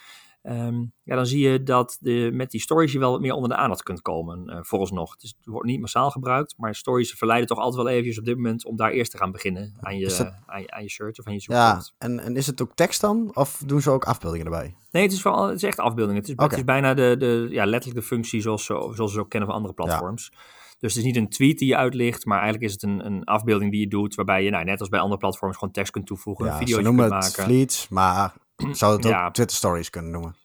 Um, 0.43 0.93
ja, 1.03 1.17
dan 1.17 1.27
zie 1.27 1.49
je 1.49 1.63
dat 1.63 1.97
de, 2.01 2.31
met 2.33 2.51
die 2.51 2.61
stories 2.61 2.93
je 2.93 2.99
wel 2.99 3.11
wat 3.11 3.21
meer 3.21 3.33
onder 3.33 3.51
de 3.51 3.57
aandacht 3.57 3.83
kunt 3.83 4.03
komen, 4.03 4.51
uh, 4.51 4.59
vooralsnog. 4.61 5.13
Het, 5.13 5.23
is, 5.23 5.35
het, 5.37 5.47
wordt 5.47 5.67
niet 5.67 5.81
massaal 5.81 6.11
gebruikt, 6.11 6.55
maar 6.57 6.75
stories 6.75 7.13
verleiden 7.13 7.49
toch 7.49 7.59
altijd 7.59 7.83
wel 7.83 7.93
eventjes 7.93 8.19
op 8.19 8.25
dit 8.25 8.37
moment 8.37 8.65
om 8.65 8.77
daar 8.77 8.91
eerst 8.91 9.11
te 9.11 9.17
gaan 9.17 9.33
beginnen 9.33 9.77
aan 9.81 9.99
je, 9.99 10.07
het... 10.07 10.33
aan 10.47 10.61
je, 10.61 10.71
aan 10.71 10.83
je 10.83 10.91
search 10.91 11.19
of 11.19 11.27
aan 11.27 11.33
je 11.33 11.41
zoekwoord. 11.41 11.93
Ja, 11.99 12.07
en, 12.07 12.21
en 12.21 12.37
is 12.37 12.47
het 12.47 12.63
ook 12.63 12.75
tekst 12.75 13.01
dan? 13.01 13.31
Of 13.35 13.63
doen 13.67 13.81
ze 13.81 13.91
ook 13.91 14.05
afbeeldingen 14.05 14.47
erbij? 14.47 14.77
Nee, 14.91 15.03
het 15.03 15.13
is, 15.13 15.23
vooral, 15.23 15.47
het 15.47 15.57
is 15.57 15.63
echt 15.63 15.79
afbeeldingen. 15.79 16.21
Het 16.21 16.29
is, 16.29 16.35
okay. 16.35 16.47
het 16.47 16.57
is 16.59 16.65
bijna 16.65 16.95
de, 16.95 17.15
de, 17.19 17.47
ja, 17.51 17.65
letterlijk 17.65 18.01
de 18.01 18.07
functie 18.07 18.41
zoals, 18.41 18.65
zoals 18.65 19.13
ze 19.13 19.21
ook 19.21 19.31
kennen 19.31 19.49
van 19.49 19.59
andere 19.59 19.75
platforms. 19.75 20.31
Ja. 20.33 20.39
Dus 20.79 20.95
het 20.95 21.05
is 21.05 21.05
niet 21.05 21.17
een 21.17 21.29
tweet 21.29 21.59
die 21.59 21.69
je 21.69 21.77
uitlicht, 21.77 22.25
maar 22.25 22.41
eigenlijk 22.41 22.67
is 22.67 22.73
het 22.73 22.83
een, 22.83 23.07
een 23.07 23.25
afbeelding 23.25 23.71
die 23.71 23.81
je 23.81 23.89
doet, 23.89 24.15
waarbij 24.15 24.45
je, 24.45 24.51
nou, 24.51 24.65
net 24.65 24.81
als 24.81 24.89
bij 24.89 25.01
andere 25.01 25.21
platforms, 25.21 25.57
gewoon 25.57 25.73
tekst 25.73 25.93
kunt 25.93 26.07
toevoegen, 26.07 26.47
ja, 26.47 26.57
video's 26.57 26.83
kunt 26.83 26.97
maken. 26.97 27.17
het 27.17 27.35
fleets, 27.35 27.89
maar 27.89 28.35
zou 28.73 28.97
het 28.97 29.07
ook 29.07 29.13
ja. 29.13 29.31
Twitter 29.31 29.57
stories 29.57 29.91
kunnen 29.91 30.11
noemen? 30.11 30.37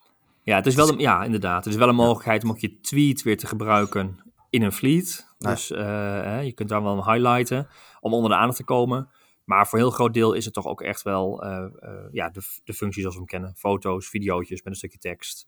Ja, 0.43 0.55
het 0.55 0.65
is 0.65 0.75
wel 0.75 0.89
een, 0.89 0.99
ja, 0.99 1.23
inderdaad. 1.23 1.63
Het 1.63 1.73
is 1.73 1.79
wel 1.79 1.89
een 1.89 1.95
mogelijkheid 1.95 2.43
om 2.43 2.49
ook 2.49 2.59
je 2.59 2.79
tweet 2.79 3.23
weer 3.23 3.37
te 3.37 3.47
gebruiken 3.47 4.19
in 4.49 4.61
een 4.61 4.71
fleet. 4.71 5.27
Nee. 5.39 5.53
Dus 5.53 5.71
uh, 5.71 6.43
je 6.43 6.51
kunt 6.51 6.69
daar 6.69 6.83
wel 6.83 7.11
highlighten 7.11 7.67
om 7.99 8.13
onder 8.13 8.29
de 8.29 8.37
aandacht 8.37 8.57
te 8.57 8.63
komen. 8.63 9.09
Maar 9.43 9.67
voor 9.67 9.79
een 9.79 9.85
heel 9.85 9.93
groot 9.93 10.13
deel 10.13 10.33
is 10.33 10.45
het 10.45 10.53
toch 10.53 10.65
ook 10.65 10.81
echt 10.81 11.01
wel 11.01 11.45
ja, 12.11 12.29
de, 12.29 12.41
de 12.63 12.73
functies 12.73 13.01
zoals 13.01 13.15
we 13.15 13.21
hem 13.21 13.29
kennen. 13.29 13.55
Foto's, 13.55 14.07
videootjes 14.07 14.63
met 14.63 14.73
een 14.73 14.79
stukje 14.79 14.97
tekst. 14.97 15.47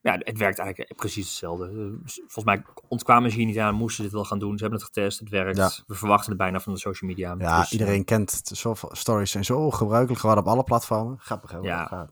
Ja, 0.00 0.16
het 0.18 0.38
werkt 0.38 0.58
eigenlijk 0.58 0.96
precies 0.96 1.26
hetzelfde. 1.26 1.98
Volgens 2.04 2.44
mij 2.44 2.62
ontkwamen 2.88 3.30
ze 3.30 3.36
hier 3.36 3.46
niet 3.46 3.58
aan, 3.58 3.74
moesten 3.74 3.96
ze 3.96 4.02
dit 4.02 4.12
wel 4.12 4.24
gaan 4.24 4.38
doen. 4.38 4.56
Ze 4.56 4.62
hebben 4.62 4.78
het 4.78 4.88
getest, 4.94 5.18
het 5.18 5.28
werkt. 5.28 5.82
We 5.86 5.94
verwachten 5.94 6.28
het 6.28 6.38
bijna 6.38 6.60
van 6.60 6.72
de 6.72 6.78
social 6.78 7.10
media. 7.10 7.34
Ja, 7.38 7.60
dus, 7.60 7.72
iedereen 7.72 8.04
kent. 8.04 8.40
Zoveel 8.44 8.90
stories 8.92 9.30
zijn 9.30 9.44
zo 9.44 9.70
gebruikelijk 9.70 10.20
geworden 10.20 10.44
op 10.44 10.50
alle 10.50 10.64
platformen. 10.64 11.18
Grappig, 11.18 11.50
hè? 11.50 11.58
Ja. 11.58 12.10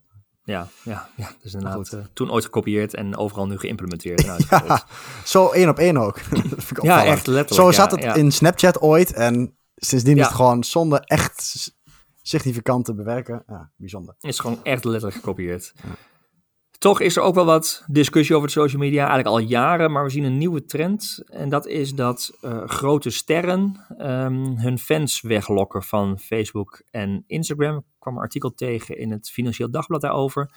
Ja, 0.48 0.68
ja, 0.82 1.08
ja. 1.16 1.30
Dus 1.42 1.54
inderdaad 1.54 1.92
uh, 1.92 2.00
toen 2.12 2.30
ooit 2.30 2.44
gekopieerd 2.44 2.94
en 2.94 3.16
overal 3.16 3.46
nu 3.46 3.58
geïmplementeerd. 3.58 4.22
ja, 4.50 4.82
zo 5.24 5.50
één 5.50 5.68
op 5.68 5.78
één 5.78 5.96
ook. 5.96 6.18
ja, 6.82 7.04
echt 7.04 7.26
letterlijk. 7.26 7.52
Zo 7.52 7.72
zat 7.72 7.90
het 7.90 8.16
in 8.16 8.32
Snapchat 8.32 8.80
ooit 8.80 9.12
en 9.12 9.58
sindsdien 9.74 10.18
is 10.18 10.24
het 10.24 10.34
gewoon 10.34 10.64
zonder 10.64 11.00
echt 11.00 11.72
significant 12.22 12.84
te 12.84 12.94
bewerken. 12.94 13.42
Ja, 13.46 13.70
bijzonder. 13.76 14.14
Het 14.18 14.30
is 14.30 14.38
gewoon 14.38 14.64
echt 14.64 14.84
letterlijk 14.84 15.16
gekopieerd. 15.16 15.72
Toch 16.78 17.00
is 17.00 17.16
er 17.16 17.22
ook 17.22 17.34
wel 17.34 17.44
wat 17.44 17.84
discussie 17.86 18.34
over 18.34 18.46
de 18.48 18.54
social 18.54 18.80
media, 18.80 18.98
eigenlijk 18.98 19.28
al 19.28 19.38
jaren, 19.38 19.92
maar 19.92 20.04
we 20.04 20.10
zien 20.10 20.24
een 20.24 20.38
nieuwe 20.38 20.64
trend. 20.64 21.22
En 21.26 21.48
dat 21.48 21.66
is 21.66 21.94
dat 21.94 22.38
uh, 22.40 22.64
grote 22.66 23.10
sterren 23.10 23.86
um, 23.98 24.58
hun 24.58 24.78
fans 24.78 25.20
weglokken 25.20 25.82
van 25.82 26.18
Facebook 26.18 26.82
en 26.90 27.24
Instagram. 27.26 27.76
Ik 27.76 27.82
kwam 27.98 28.14
een 28.14 28.22
artikel 28.22 28.54
tegen 28.54 28.98
in 28.98 29.10
het 29.10 29.30
Financieel 29.30 29.70
Dagblad 29.70 30.00
daarover. 30.00 30.50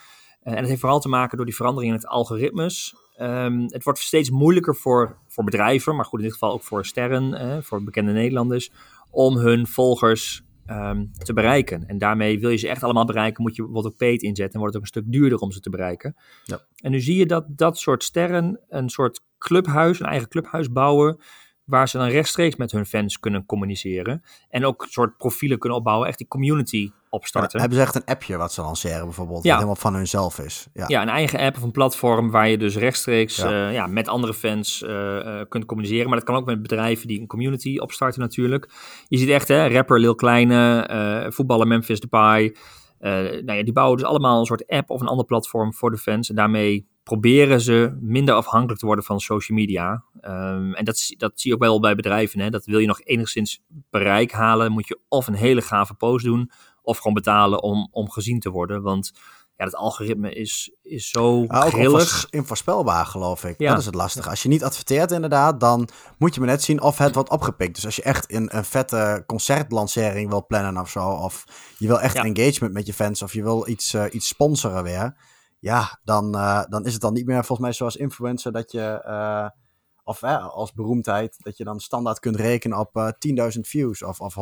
Uh, 0.43 0.53
en 0.53 0.57
het 0.57 0.67
heeft 0.67 0.79
vooral 0.79 0.99
te 0.99 1.09
maken 1.09 1.37
door 1.37 1.45
die 1.45 1.55
verandering 1.55 1.91
in 1.91 1.97
het 1.99 2.07
algoritmes. 2.07 2.95
Um, 3.21 3.61
het 3.61 3.83
wordt 3.83 3.99
steeds 3.99 4.29
moeilijker 4.29 4.75
voor, 4.75 5.17
voor 5.27 5.43
bedrijven, 5.43 5.95
maar 5.95 6.05
goed, 6.05 6.19
in 6.19 6.25
dit 6.25 6.33
geval 6.33 6.51
ook 6.51 6.63
voor 6.63 6.85
sterren, 6.85 7.33
uh, 7.33 7.61
voor 7.61 7.83
bekende 7.83 8.11
Nederlanders, 8.11 8.71
om 9.09 9.37
hun 9.37 9.67
volgers 9.67 10.43
Ehm, 10.65 11.05
te 11.23 11.33
bereiken. 11.33 11.87
En 11.87 11.97
daarmee 11.97 12.39
wil 12.39 12.49
je 12.49 12.57
ze 12.57 12.67
echt 12.67 12.83
allemaal 12.83 13.05
bereiken, 13.05 13.43
moet 13.43 13.55
je 13.55 13.61
bijvoorbeeld 13.61 13.93
ook 13.93 13.99
paid 13.99 14.21
inzetten 14.21 14.53
en 14.53 14.59
wordt 14.59 14.73
het 14.73 14.83
ook 14.83 14.89
een 14.89 15.01
stuk 15.01 15.13
duurder 15.13 15.39
om 15.39 15.51
ze 15.51 15.59
te 15.59 15.69
bereiken. 15.69 16.15
Ja. 16.43 16.59
En 16.75 16.91
nu 16.91 16.99
zie 16.99 17.15
je 17.15 17.25
dat 17.25 17.45
dat 17.47 17.77
soort 17.77 18.03
sterren 18.03 18.59
een 18.69 18.89
soort 18.89 19.21
clubhuis, 19.37 19.99
een 19.99 20.05
eigen 20.05 20.27
clubhuis 20.27 20.71
bouwen, 20.71 21.19
waar 21.65 21.89
ze 21.89 21.97
dan 21.97 22.07
rechtstreeks 22.07 22.55
met 22.55 22.71
hun 22.71 22.85
fans 22.85 23.19
kunnen 23.19 23.45
communiceren. 23.45 24.23
En 24.49 24.65
ook 24.65 24.81
een 24.81 24.89
soort 24.89 25.17
profielen 25.17 25.59
kunnen 25.59 25.77
opbouwen, 25.77 26.07
echt 26.07 26.17
die 26.17 26.27
community 26.27 26.91
opstarten. 27.09 27.59
hebben 27.59 27.77
ze 27.77 27.83
echt 27.83 27.95
een 27.95 28.05
appje 28.05 28.37
wat 28.37 28.53
ze 28.53 28.61
lanceren 28.61 29.05
bijvoorbeeld, 29.05 29.43
ja. 29.43 29.49
wat 29.49 29.59
helemaal 29.59 29.81
van 29.81 29.95
hunzelf 29.95 30.39
is. 30.39 30.67
Ja. 30.73 30.85
ja, 30.87 31.01
een 31.01 31.09
eigen 31.09 31.39
app 31.39 31.55
of 31.55 31.61
een 31.63 31.71
platform 31.71 32.31
waar 32.31 32.49
je 32.49 32.57
dus 32.57 32.77
rechtstreeks 32.77 33.35
ja. 33.35 33.67
Uh, 33.67 33.73
ja 33.73 33.87
met 33.87 34.07
andere 34.07 34.33
fans 34.33 34.81
uh, 34.81 34.89
uh, 34.89 35.41
kunt 35.49 35.65
communiceren. 35.65 36.07
Maar 36.07 36.17
dat 36.17 36.27
kan 36.27 36.35
ook 36.35 36.45
met 36.45 36.61
bedrijven 36.61 37.07
die 37.07 37.19
een 37.19 37.27
community 37.27 37.77
opstarten 37.77 38.21
natuurlijk. 38.21 38.69
Je 39.07 39.17
ziet 39.17 39.29
echt, 39.29 39.47
hè, 39.47 39.67
rapper 39.67 39.99
Lil 39.99 40.15
Kleine, 40.15 41.29
voetballer 41.33 41.67
Memphis 41.67 41.99
Depay. 41.99 42.55
nou 42.99 43.53
ja, 43.53 43.63
die 43.63 43.73
bouwen 43.73 43.97
dus 43.97 44.07
allemaal 44.07 44.39
een 44.39 44.45
soort 44.45 44.67
app 44.67 44.89
of 44.89 45.01
een 45.01 45.07
ander 45.07 45.25
platform 45.25 45.73
voor 45.73 45.91
de 45.91 45.97
fans. 45.97 46.29
En 46.29 46.35
daarmee 46.35 46.89
proberen 47.03 47.61
ze 47.61 47.97
minder 48.01 48.35
afhankelijk 48.35 48.79
te 48.79 48.85
worden 48.85 49.05
van 49.05 49.19
social 49.19 49.57
media. 49.57 50.03
Um, 50.21 50.73
en 50.73 50.85
dat, 50.85 51.13
dat 51.17 51.31
zie 51.35 51.49
je 51.49 51.55
ook 51.55 51.63
wel 51.63 51.79
bij 51.79 51.95
bedrijven. 51.95 52.39
Hè? 52.39 52.49
Dat 52.49 52.65
wil 52.65 52.79
je 52.79 52.87
nog 52.87 53.01
enigszins 53.03 53.61
bereik 53.89 54.31
halen, 54.31 54.71
moet 54.71 54.87
je 54.87 54.99
of 55.07 55.27
een 55.27 55.33
hele 55.33 55.61
gave 55.61 55.93
post 55.93 56.25
doen, 56.25 56.51
of 56.81 56.97
gewoon 56.97 57.13
betalen 57.13 57.63
om, 57.63 57.87
om 57.91 58.09
gezien 58.09 58.39
te 58.39 58.49
worden. 58.49 58.81
Want 58.81 59.11
ja, 59.57 59.67
het 59.67 59.75
algoritme 59.75 60.33
is, 60.33 60.71
is 60.81 61.09
zo 61.09 61.43
ja, 61.47 61.61
grillig. 61.69 62.27
onvoorspelbaar, 62.31 63.05
geloof 63.05 63.43
ik. 63.43 63.59
Ja. 63.59 63.69
Dat 63.69 63.79
is 63.79 63.85
het 63.85 63.95
lastige. 63.95 64.29
Als 64.29 64.43
je 64.43 64.49
niet 64.49 64.63
adverteert 64.63 65.11
inderdaad, 65.11 65.59
dan 65.59 65.87
moet 66.17 66.33
je 66.33 66.39
maar 66.39 66.49
net 66.49 66.63
zien 66.63 66.81
of 66.81 66.97
het 66.97 67.13
wordt 67.13 67.29
opgepikt. 67.29 67.75
Dus 67.75 67.85
als 67.85 67.95
je 67.95 68.01
echt 68.01 68.33
een, 68.33 68.57
een 68.57 68.65
vette 68.65 69.23
concertlancering 69.25 70.29
wil 70.29 70.45
plannen 70.45 70.81
of 70.81 70.89
zo, 70.89 71.07
of 71.07 71.43
je 71.77 71.87
wil 71.87 71.99
echt 71.99 72.15
engagement 72.15 72.73
met 72.73 72.85
je 72.85 72.93
fans, 72.93 73.21
of 73.21 73.33
je 73.33 73.43
wil 73.43 73.67
iets, 73.67 73.93
uh, 73.93 74.05
iets 74.11 74.27
sponsoren 74.27 74.83
weer 74.83 75.15
ja, 75.61 75.99
dan, 76.03 76.35
uh, 76.35 76.63
dan 76.69 76.85
is 76.85 76.93
het 76.93 77.01
dan 77.01 77.13
niet 77.13 77.25
meer 77.25 77.45
volgens 77.45 77.59
mij 77.59 77.73
zoals 77.73 77.95
influencer 77.95 78.51
dat 78.51 78.71
je, 78.71 79.03
uh, 79.07 79.49
of 80.03 80.21
uh, 80.21 80.47
als 80.47 80.73
beroemdheid, 80.73 81.35
dat 81.43 81.57
je 81.57 81.63
dan 81.63 81.79
standaard 81.79 82.19
kunt 82.19 82.35
rekenen 82.35 82.79
op 82.79 83.15
10.000 83.53 83.59
views 83.59 84.03
of, 84.03 84.19
of 84.19 84.35
100.000. 84.35 84.41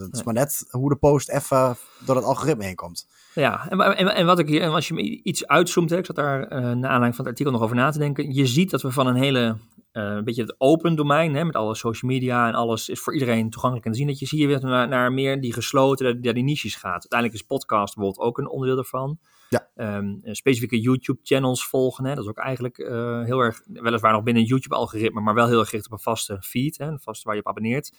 Het 0.00 0.14
is 0.14 0.22
maar 0.22 0.34
net 0.34 0.64
hoe 0.70 0.88
de 0.88 0.96
post 0.96 1.28
even 1.28 1.76
door 2.06 2.16
het 2.16 2.24
algoritme 2.24 2.64
heen 2.64 2.74
komt. 2.74 3.08
Ja, 3.34 3.68
en, 3.68 3.80
en, 3.80 4.14
en 4.14 4.26
wat 4.26 4.38
ik 4.38 4.48
hier, 4.48 4.62
en 4.62 4.70
als 4.70 4.88
je 4.88 5.22
iets 5.22 5.46
uitzoomt, 5.46 5.90
hè, 5.90 5.96
ik 5.96 6.06
zat 6.06 6.16
daar 6.16 6.38
naar 6.48 6.70
aanleiding 6.70 7.14
van 7.14 7.24
het 7.24 7.26
artikel 7.26 7.52
nog 7.52 7.62
over 7.62 7.76
na 7.76 7.90
te 7.90 7.98
denken. 7.98 8.34
Je 8.34 8.46
ziet 8.46 8.70
dat 8.70 8.82
we 8.82 8.90
van 8.90 9.06
een 9.06 9.16
hele 9.16 9.56
uh, 9.92 10.02
een 10.02 10.24
beetje 10.24 10.42
het 10.42 10.54
open 10.58 10.94
domein, 10.94 11.34
hè, 11.34 11.44
met 11.44 11.56
alle 11.56 11.74
social 11.74 12.10
media 12.10 12.48
en 12.48 12.54
alles 12.54 12.88
is 12.88 13.00
voor 13.00 13.12
iedereen 13.12 13.50
toegankelijk 13.50 13.86
en 13.88 13.94
zien. 13.94 14.06
Dat 14.06 14.18
je 14.18 14.26
zie 14.26 14.40
je 14.40 14.46
weer 14.46 14.60
naar, 14.60 14.88
naar 14.88 15.12
meer 15.12 15.40
die 15.40 15.52
gesloten, 15.52 16.20
naar 16.20 16.34
die 16.34 16.44
niches 16.44 16.74
gaat. 16.74 16.90
Uiteindelijk 16.90 17.40
is 17.40 17.46
podcast 17.46 17.94
bijvoorbeeld 17.94 18.26
ook 18.26 18.38
een 18.38 18.48
onderdeel 18.48 18.76
daarvan. 18.76 19.18
Ja. 19.48 19.96
Um, 19.96 20.20
specifieke 20.22 20.80
YouTube-channels 20.80 21.66
volgen, 21.66 22.04
hè, 22.04 22.14
dat 22.14 22.24
is 22.24 22.30
ook 22.30 22.38
eigenlijk 22.38 22.78
uh, 22.78 23.22
heel 23.22 23.38
erg, 23.38 23.62
weliswaar 23.66 24.12
nog 24.12 24.22
binnen 24.22 24.42
een 24.42 24.48
YouTube-algoritme, 24.48 25.20
maar 25.20 25.34
wel 25.34 25.46
heel 25.46 25.58
erg 25.58 25.68
gericht 25.68 25.86
op 25.86 25.92
een 25.92 25.98
vaste 25.98 26.36
feed, 26.40 26.78
hè, 26.78 26.86
een 26.86 27.00
vaste 27.00 27.24
waar 27.24 27.34
je 27.34 27.40
op 27.40 27.48
abonneert. 27.48 27.92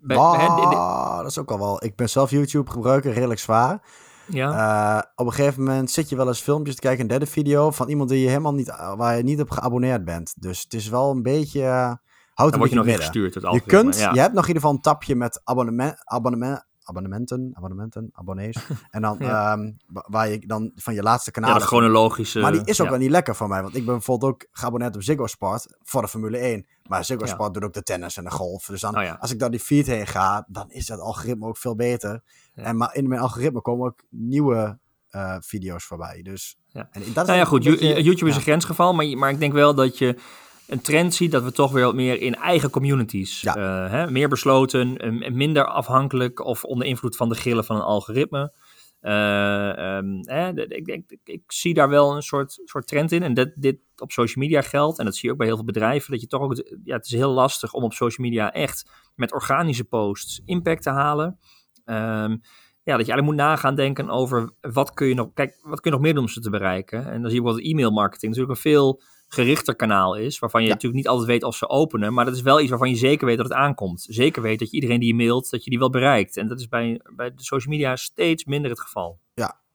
Bij, 0.00 0.16
ah, 0.16 1.16
dat 1.16 1.30
is 1.30 1.38
ook 1.38 1.50
al 1.50 1.58
wel. 1.58 1.84
Ik 1.84 1.96
ben 1.96 2.08
zelf 2.08 2.30
YouTube-gebruiker, 2.30 3.12
redelijk 3.12 3.40
zwaar. 3.40 3.82
Ja. 4.26 4.96
Uh, 4.96 5.02
op 5.14 5.26
een 5.26 5.32
gegeven 5.32 5.62
moment 5.62 5.90
zit 5.90 6.08
je 6.08 6.16
wel 6.16 6.28
eens 6.28 6.40
filmpjes 6.40 6.74
te 6.74 6.80
kijken, 6.80 7.00
een 7.00 7.06
derde 7.06 7.26
video 7.26 7.70
van 7.70 7.88
iemand 7.88 8.08
die 8.08 8.20
je 8.20 8.28
helemaal 8.28 8.54
niet, 8.54 8.76
waar 8.96 9.16
je 9.16 9.22
niet 9.22 9.40
op 9.40 9.50
geabonneerd 9.50 10.04
bent. 10.04 10.34
Dus 10.36 10.62
het 10.62 10.74
is 10.74 10.88
wel 10.88 11.10
een 11.10 11.22
beetje. 11.22 11.60
Uh, 11.60 11.92
houdt 12.34 12.50
Dan 12.50 12.58
word 12.58 12.70
je 12.70 12.76
nog 12.76 12.86
niet 12.86 12.96
gestuurd. 12.96 13.34
Het 13.34 13.52
je 13.52 13.60
kunt, 13.60 13.96
je 13.96 14.02
hebt 14.02 14.34
nog 14.34 14.42
in 14.42 14.48
ieder 14.48 14.62
geval 14.62 14.70
een 14.70 14.80
tapje 14.80 15.14
met 15.14 15.40
abonnement, 15.44 15.96
abonnement, 16.04 16.64
abonnementen, 16.88 17.50
abonnementen, 17.52 18.10
abonnees. 18.12 18.56
En 18.90 19.02
dan 19.02 19.18
ehm, 19.18 19.72
waar 19.86 20.28
je 20.28 20.46
dan 20.46 20.72
van 20.74 20.94
je 20.94 21.02
laatste 21.02 21.30
kanaal. 21.30 21.52
Ja, 21.52 21.58
de 21.58 21.64
chronologische. 21.64 22.40
Maar 22.40 22.52
die 22.52 22.64
is 22.64 22.80
ook 22.80 22.88
wel 22.88 22.98
niet 22.98 23.10
lekker 23.10 23.36
voor 23.36 23.48
mij, 23.48 23.62
want 23.62 23.76
ik 23.76 23.84
ben 23.84 23.94
bijvoorbeeld 23.94 24.32
ook 24.32 24.46
geabonneerd 24.50 24.94
op 24.94 25.02
Ziggo 25.02 25.26
Sport 25.26 25.76
voor 25.82 26.02
de 26.02 26.08
Formule 26.08 26.38
1. 26.38 26.66
Maar 26.88 27.04
Ziggo 27.04 27.26
Sport 27.26 27.54
doet 27.54 27.64
ook 27.64 27.72
de 27.72 27.82
tennis 27.82 28.16
en 28.16 28.24
de 28.24 28.30
golf. 28.30 28.66
Dus 28.66 28.80
dan, 28.80 28.98
oh 28.98 29.20
als 29.20 29.32
ik 29.32 29.38
dan 29.38 29.50
die 29.50 29.60
feed 29.60 29.86
heen 29.86 30.06
ga, 30.06 30.46
dan 30.48 30.70
is 30.70 30.86
dat 30.86 31.00
algoritme 31.00 31.46
ook 31.46 31.56
veel 31.56 31.74
beter. 31.74 32.22
En 32.54 32.76
maar 32.76 32.94
in 32.94 33.08
mijn 33.08 33.20
algoritme 33.20 33.60
komen 33.60 33.86
ook 33.86 34.02
nieuwe 34.10 34.78
uh, 35.10 35.36
video's 35.40 35.84
voorbij. 35.84 36.22
Dus, 36.22 36.56
ja. 36.66 36.88
En 36.92 37.02
dat 37.12 37.26
nou 37.26 37.38
ja, 37.38 37.44
goed. 37.44 37.64
YouTube 37.64 38.30
is 38.30 38.36
een 38.36 38.42
grensgeval, 38.42 38.94
maar, 38.94 39.06
maar 39.06 39.30
ik 39.30 39.38
denk 39.38 39.52
wel 39.52 39.74
dat 39.74 39.98
je 39.98 40.18
een 40.66 40.80
trend 40.80 41.14
ziet 41.14 41.32
dat 41.32 41.42
we 41.42 41.52
toch 41.52 41.72
weer 41.72 41.84
wat 41.84 41.94
meer 41.94 42.20
in 42.20 42.34
eigen 42.34 42.70
communities, 42.70 43.40
ja. 43.40 43.56
uh, 43.56 43.90
hè, 43.90 44.10
meer 44.10 44.28
besloten, 44.28 44.96
en 44.96 45.36
minder 45.36 45.66
afhankelijk 45.66 46.44
of 46.44 46.64
onder 46.64 46.86
invloed 46.86 47.16
van 47.16 47.28
de 47.28 47.34
grillen 47.34 47.64
van 47.64 47.76
een 47.76 47.82
algoritme. 47.82 48.52
Uh, 49.00 49.96
um, 49.96 50.20
ik, 50.68 50.86
ik, 50.86 51.18
ik, 51.24 51.42
zie 51.46 51.74
daar 51.74 51.88
wel 51.88 52.16
een 52.16 52.22
soort, 52.22 52.60
soort 52.64 52.86
trend 52.86 53.12
in. 53.12 53.22
En 53.22 53.34
dat 53.34 53.52
dit 53.54 53.78
op 53.96 54.12
social 54.12 54.44
media 54.44 54.62
geldt, 54.62 54.98
en 54.98 55.04
dat 55.04 55.14
zie 55.14 55.24
je 55.24 55.30
ook 55.30 55.38
bij 55.38 55.46
heel 55.46 55.56
veel 55.56 55.64
bedrijven, 55.64 56.10
dat 56.10 56.20
je 56.20 56.26
toch 56.26 56.40
ook, 56.40 56.54
ja, 56.84 56.96
het 56.96 57.06
is 57.06 57.12
heel 57.12 57.32
lastig 57.32 57.72
om 57.72 57.82
op 57.82 57.92
social 57.92 58.26
media 58.26 58.52
echt 58.52 58.90
met 59.14 59.32
organische 59.32 59.84
posts 59.84 60.42
impact 60.44 60.82
te 60.82 60.90
halen. 60.90 61.38
Um, 61.84 62.40
ja, 62.82 62.96
dat 62.96 63.06
je 63.06 63.12
eigenlijk 63.12 63.22
moet 63.22 63.46
nagaan 63.48 63.74
denken 63.74 64.10
over 64.10 64.50
wat 64.60 64.94
kun 64.94 65.06
je 65.06 65.14
nog, 65.14 65.30
kijk, 65.34 65.58
wat 65.62 65.80
kun 65.80 65.90
je 65.90 65.96
nog 65.96 66.00
meer 66.00 66.14
doen 66.14 66.22
om 66.22 66.28
ze 66.28 66.40
te 66.40 66.50
bereiken. 66.50 66.98
En 66.98 67.20
dan 67.20 67.30
zie 67.30 67.38
je 67.38 67.42
bijvoorbeeld 67.42 67.72
e-mail 67.72 67.90
marketing 67.90 68.32
natuurlijk 68.32 68.56
een 68.56 68.70
veel 68.70 69.02
gerichter 69.28 69.76
kanaal 69.76 70.14
is, 70.14 70.38
waarvan 70.38 70.62
je 70.62 70.68
natuurlijk 70.68 70.94
niet 70.94 71.08
altijd 71.08 71.28
weet 71.28 71.42
of 71.42 71.56
ze 71.56 71.68
openen, 71.68 72.14
maar 72.14 72.24
dat 72.24 72.34
is 72.34 72.42
wel 72.42 72.60
iets 72.60 72.70
waarvan 72.70 72.90
je 72.90 72.96
zeker 72.96 73.26
weet 73.26 73.36
dat 73.36 73.48
het 73.48 73.56
aankomt. 73.56 74.06
Zeker 74.08 74.42
weet 74.42 74.58
dat 74.58 74.70
je 74.70 74.74
iedereen 74.74 75.00
die 75.00 75.08
je 75.08 75.14
mailt, 75.14 75.50
dat 75.50 75.64
je 75.64 75.70
die 75.70 75.78
wel 75.78 75.90
bereikt. 75.90 76.36
En 76.36 76.48
dat 76.48 76.60
is 76.60 76.68
bij, 76.68 77.00
bij 77.16 77.34
de 77.34 77.42
social 77.42 77.74
media 77.74 77.96
steeds 77.96 78.44
minder 78.44 78.70
het 78.70 78.80
geval. 78.80 79.20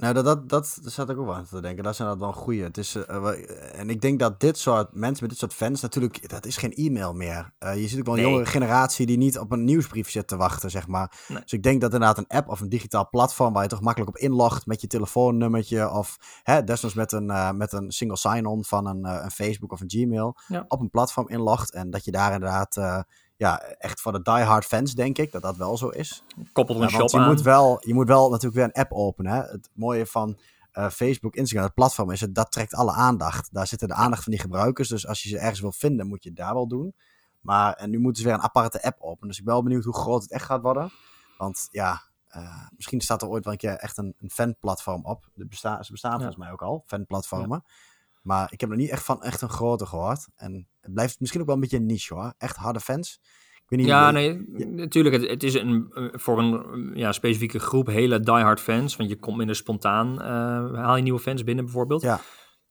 Nou, 0.02 0.14
dat, 0.14 0.26
dat, 0.26 0.50
dat, 0.50 0.80
dat 0.82 0.94
zat 0.94 1.10
ik 1.10 1.18
ook 1.18 1.26
wel 1.26 1.36
aan 1.36 1.46
te 1.46 1.62
denken. 1.62 1.84
Dat 1.84 1.96
zijn 1.96 2.08
dat 2.08 2.18
wel 2.18 2.34
goede. 2.34 2.64
Het 2.64 2.78
is, 2.78 2.96
uh, 2.96 3.80
en 3.80 3.90
ik 3.90 4.02
denk 4.02 4.20
dat 4.20 4.40
dit 4.40 4.58
soort 4.58 4.94
mensen 4.94 5.20
met 5.22 5.30
dit 5.30 5.40
soort 5.40 5.54
fans 5.54 5.82
natuurlijk, 5.82 6.30
dat 6.30 6.46
is 6.46 6.58
geen 6.58 6.74
e-mail 6.74 7.14
meer. 7.14 7.54
Uh, 7.60 7.82
je 7.82 7.88
ziet 7.88 8.00
ook 8.00 8.06
wel 8.06 8.18
een 8.18 8.22
jonge 8.22 8.46
generatie 8.46 9.06
die 9.06 9.18
niet 9.18 9.40
op 9.40 9.52
een 9.52 9.64
nieuwsbrief 9.64 10.10
zit 10.10 10.28
te 10.28 10.38
wachten, 10.38 10.72
zeg 10.72 10.88
maar. 10.88 11.12
Dus 11.28 11.54
ik 11.54 11.64
denk 11.64 11.82
dat 11.82 11.94
inderdaad 11.94 12.18
een 12.18 12.38
app 12.38 12.50
of 12.50 12.60
een 12.60 12.70
digitaal 12.70 13.10
platform 13.10 13.54
waar 13.54 13.64
je 13.64 13.70
toch 13.70 13.82
makkelijk 13.82 14.10
op 14.12 14.18
inlogt 14.18 14.66
met 14.66 14.82
je 14.82 14.88
telefoonnummertje 14.88 15.92
of 15.92 16.18
hè, 16.44 16.64
desnoods 16.64 16.96
met 16.96 17.12
een, 17.12 17.30
uh, 17.30 17.52
met 17.52 17.74
een 17.74 17.92
single 17.92 18.18
sign-on 18.18 18.66
van 18.66 18.86
een, 18.86 19.06
een 19.06 19.32
Facebook 19.32 19.72
of 19.72 19.82
een 19.82 19.90
Gmail 19.90 20.36
op 20.68 20.80
een 20.80 20.90
platform 20.90 21.30
inlogt 21.30 21.72
en 21.72 21.90
dat 21.90 22.06
je 22.06 22.12
daar 22.12 22.34
inderdaad 22.34 23.06
ja, 23.42 23.62
echt 23.62 24.02
voor 24.02 24.12
de 24.12 24.22
diehard 24.22 24.66
fans 24.66 24.94
denk 24.94 25.18
ik 25.18 25.32
dat 25.32 25.42
dat 25.42 25.58
wel 25.58 25.78
zo 25.78 25.88
is. 25.88 26.24
Koppelt 26.52 26.78
een 26.78 26.84
ja, 26.84 26.90
shop 26.90 27.10
je 27.10 27.18
aan. 27.18 27.28
Moet 27.28 27.42
wel, 27.42 27.78
je 27.88 27.94
moet 27.94 28.08
wel 28.08 28.30
natuurlijk 28.30 28.56
weer 28.56 28.64
een 28.64 28.82
app 28.84 28.92
openen. 28.92 29.32
Hè? 29.32 29.42
Het 29.42 29.70
mooie 29.74 30.06
van 30.06 30.40
uh, 30.74 30.90
Facebook, 30.90 31.36
Instagram, 31.36 31.66
het 31.66 31.74
platform 31.74 32.12
is 32.12 32.22
het, 32.22 32.36
dat 32.36 32.52
trekt 32.52 32.74
alle 32.74 32.92
aandacht. 32.92 33.54
Daar 33.54 33.68
zitten 33.68 33.88
de 33.88 33.94
aandacht 33.94 34.24
van 34.24 34.32
die 34.32 34.42
gebruikers. 34.42 34.88
Dus 34.88 35.08
als 35.08 35.24
je 35.24 35.30
ze 35.30 35.38
ergens 35.38 35.60
wil 35.60 35.72
vinden, 35.72 36.08
moet 36.08 36.24
je 36.24 36.30
het 36.30 36.38
daar 36.38 36.54
wel 36.54 36.68
doen. 36.68 36.96
Maar 37.40 37.74
en 37.74 37.90
nu 37.90 38.00
moeten 38.00 38.22
ze 38.22 38.28
weer 38.28 38.38
een 38.38 38.44
aparte 38.44 38.84
app 38.84 39.02
openen. 39.02 39.28
Dus 39.28 39.40
ik 39.40 39.46
ben 39.46 39.54
wel 39.54 39.64
benieuwd 39.64 39.84
hoe 39.84 39.96
groot 39.96 40.22
het 40.22 40.32
echt 40.32 40.46
gaat 40.46 40.62
worden. 40.62 40.92
Want 41.38 41.68
ja, 41.72 42.02
uh, 42.36 42.68
misschien 42.76 43.02
staat 43.02 43.22
er 43.22 43.28
ooit 43.28 43.44
wel 43.44 43.54
een 43.54 43.60
keer 43.60 43.76
echt 43.76 43.98
een, 43.98 44.16
een 44.18 44.32
fanplatform 44.32 45.06
op. 45.06 45.30
De 45.34 45.46
besta 45.46 45.84
ze 45.84 45.92
bestaan 45.92 46.16
volgens 46.16 46.38
mij 46.38 46.52
ook 46.52 46.62
al, 46.62 46.84
fanplatformen. 46.86 47.64
Ja. 47.66 47.74
Maar 48.22 48.52
ik 48.52 48.62
heb 48.62 48.70
er 48.70 48.76
niet 48.76 48.90
echt 48.90 49.04
van 49.04 49.24
echt 49.24 49.42
een 49.42 49.50
grote 49.50 49.86
gehoord. 49.86 50.28
En 50.36 50.68
het 50.82 50.94
blijft 50.94 51.20
misschien 51.20 51.42
ook 51.42 51.48
wel 51.48 51.56
een 51.56 51.62
beetje 51.62 51.78
een 51.78 51.86
niche 51.86 52.14
hoor. 52.14 52.34
Echt 52.38 52.56
harde 52.56 52.80
fans. 52.80 53.20
Ik 53.54 53.78
weet 53.78 53.80
niet, 53.80 53.88
ja, 53.88 54.12
nee, 54.12 54.46
natuurlijk. 54.68 55.16
Het, 55.16 55.30
het, 55.30 55.44
is 55.44 55.54
een, 55.54 55.92
voor 56.12 56.40
een 56.40 56.92
ja, 56.96 57.12
specifieke 57.12 57.60
groep 57.60 57.88
hele 57.88 58.20
diehard 58.20 58.60
fans. 58.60 58.96
Want 58.96 59.10
je 59.10 59.20
komt 59.20 59.38
minder 59.38 59.56
spontaan, 59.56 60.14
uh, 60.14 60.84
haal 60.84 60.96
je 60.96 61.04
nieuwe 61.04 61.20
fans 61.20 61.44
binnen 61.44 61.66
bijvoorbeeld. 61.66 62.02
Ja. 62.02 62.20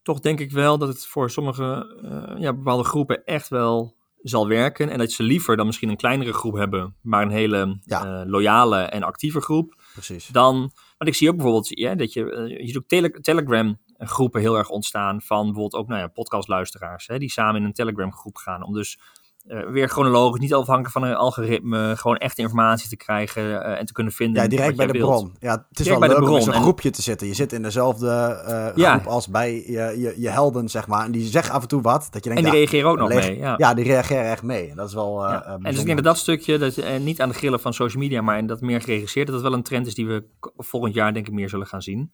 Toch 0.01 0.19
denk 0.19 0.39
ik 0.39 0.51
wel 0.51 0.77
dat 0.77 0.87
het 0.87 1.05
voor 1.05 1.29
sommige 1.29 1.99
uh, 2.03 2.41
ja, 2.41 2.53
bepaalde 2.53 2.83
groepen 2.83 3.23
echt 3.23 3.47
wel 3.47 3.95
zal 4.21 4.47
werken. 4.47 4.89
En 4.89 4.97
dat 4.97 5.11
ze 5.11 5.23
liever 5.23 5.57
dan 5.57 5.65
misschien 5.65 5.89
een 5.89 5.97
kleinere 5.97 6.33
groep 6.33 6.55
hebben, 6.55 6.95
maar 7.01 7.21
een 7.21 7.31
hele 7.31 7.79
ja. 7.81 8.05
uh, 8.05 8.29
loyale 8.29 8.77
en 8.77 9.03
actieve 9.03 9.41
groep. 9.41 9.81
Precies. 9.93 10.27
Dan, 10.27 10.55
want 10.97 11.09
ik 11.09 11.15
zie 11.15 11.29
ook 11.29 11.35
bijvoorbeeld 11.35 11.67
ja, 11.69 11.95
dat 11.95 12.13
je, 12.13 12.23
uh, 12.23 12.57
je 12.59 12.67
ziet 12.67 12.77
ook 12.77 12.87
tele 12.87 13.09
Telegram 13.09 13.79
groepen 14.07 14.41
heel 14.41 14.57
erg 14.57 14.69
ontstaan 14.69 15.21
van 15.21 15.45
bijvoorbeeld 15.45 15.81
ook 15.81 15.87
nou 15.87 16.01
ja, 16.01 16.07
podcastluisteraars, 16.07 17.07
hè, 17.07 17.19
die 17.19 17.31
samen 17.31 17.61
in 17.61 17.67
een 17.67 17.73
Telegram 17.73 18.13
groep 18.13 18.35
gaan 18.35 18.63
om 18.63 18.73
dus 18.73 18.99
uh, 19.47 19.69
weer 19.69 19.87
chronologisch, 19.87 20.39
niet 20.39 20.53
afhankelijk 20.53 20.93
van 20.93 21.03
een 21.03 21.15
algoritme, 21.15 21.95
gewoon 21.97 22.17
echt 22.17 22.37
informatie 22.37 22.89
te 22.89 22.95
krijgen 22.95 23.43
uh, 23.43 23.79
en 23.79 23.85
te 23.85 23.93
kunnen 23.93 24.13
vinden. 24.13 24.43
Ja, 24.43 24.49
direct 24.49 24.75
bij 24.75 24.85
de 24.85 24.91
wilt. 24.91 25.09
bron. 25.09 25.35
Ja, 25.39 25.51
het 25.69 25.79
is 25.79 25.85
direct 25.85 25.99
wel 25.99 26.09
leuk 26.09 26.29
om 26.29 26.35
in 26.35 26.41
zo'n 26.41 26.53
groepje 26.53 26.89
te 26.89 27.01
zitten. 27.01 27.27
Je 27.27 27.33
zit 27.33 27.53
in 27.53 27.61
dezelfde 27.61 28.43
uh, 28.47 28.75
ja. 28.75 28.91
groep 28.91 29.07
als 29.07 29.27
bij 29.27 29.53
je, 29.53 29.99
je, 29.99 30.13
je, 30.17 30.29
helden, 30.29 30.69
zeg 30.69 30.87
maar. 30.87 31.05
En 31.05 31.11
die 31.11 31.27
zeggen 31.27 31.53
af 31.53 31.61
en 31.61 31.67
toe 31.67 31.81
wat. 31.81 32.07
Dat 32.11 32.23
je 32.23 32.29
denkt, 32.29 32.45
en 32.45 32.51
die 32.51 32.53
ja, 32.53 32.59
reageren 32.59 32.89
ook 32.89 32.97
nog 32.97 33.09
mee. 33.09 33.37
Ja. 33.37 33.53
ja, 33.57 33.73
die 33.73 33.85
reageren 33.85 34.29
echt 34.29 34.43
mee. 34.43 34.69
En 34.69 34.75
dat 34.75 34.87
is 34.87 34.93
wel 34.93 35.27
ja. 35.27 35.45
En 35.45 35.59
dus 35.61 35.79
ik 35.79 35.85
denk 35.85 35.97
dat 35.97 36.05
dat 36.05 36.17
stukje, 36.17 36.57
dat, 36.57 36.99
niet 36.99 37.21
aan 37.21 37.29
de 37.29 37.35
grillen 37.35 37.59
van 37.59 37.73
social 37.73 38.03
media, 38.03 38.21
maar 38.21 38.37
in 38.37 38.47
dat 38.47 38.61
meer 38.61 38.81
geregisseerd, 38.81 39.27
dat 39.27 39.35
dat 39.35 39.43
wel 39.43 39.53
een 39.53 39.63
trend 39.63 39.87
is 39.87 39.95
die 39.95 40.07
we 40.07 40.23
volgend 40.57 40.93
jaar 40.93 41.13
denk 41.13 41.27
ik 41.27 41.33
meer 41.33 41.49
zullen 41.49 41.67
gaan 41.67 41.81
zien. 41.81 42.11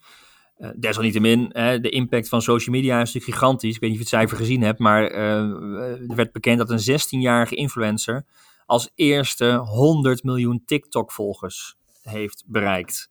Uh, 0.59 0.69
desalniettemin, 0.75 1.49
de 1.81 1.89
impact 1.89 2.29
van 2.29 2.41
social 2.41 2.75
media 2.75 3.01
is 3.01 3.13
natuurlijk 3.13 3.39
gigantisch. 3.39 3.75
Ik 3.75 3.81
weet 3.81 3.89
niet 3.89 3.99
of 3.99 4.09
je 4.09 4.15
het 4.15 4.21
cijfer 4.21 4.45
gezien 4.45 4.61
hebt, 4.61 4.79
maar 4.79 5.11
uh, 5.11 6.09
er 6.09 6.15
werd 6.15 6.31
bekend 6.31 6.57
dat 6.57 6.69
een 6.69 6.99
16-jarige 6.99 7.55
influencer 7.55 8.25
als 8.67 8.91
eerste 8.95 9.55
100 9.55 10.23
miljoen 10.23 10.63
TikTok-volgers 10.65 11.75
heeft 12.01 12.43
bereikt. 12.47 13.09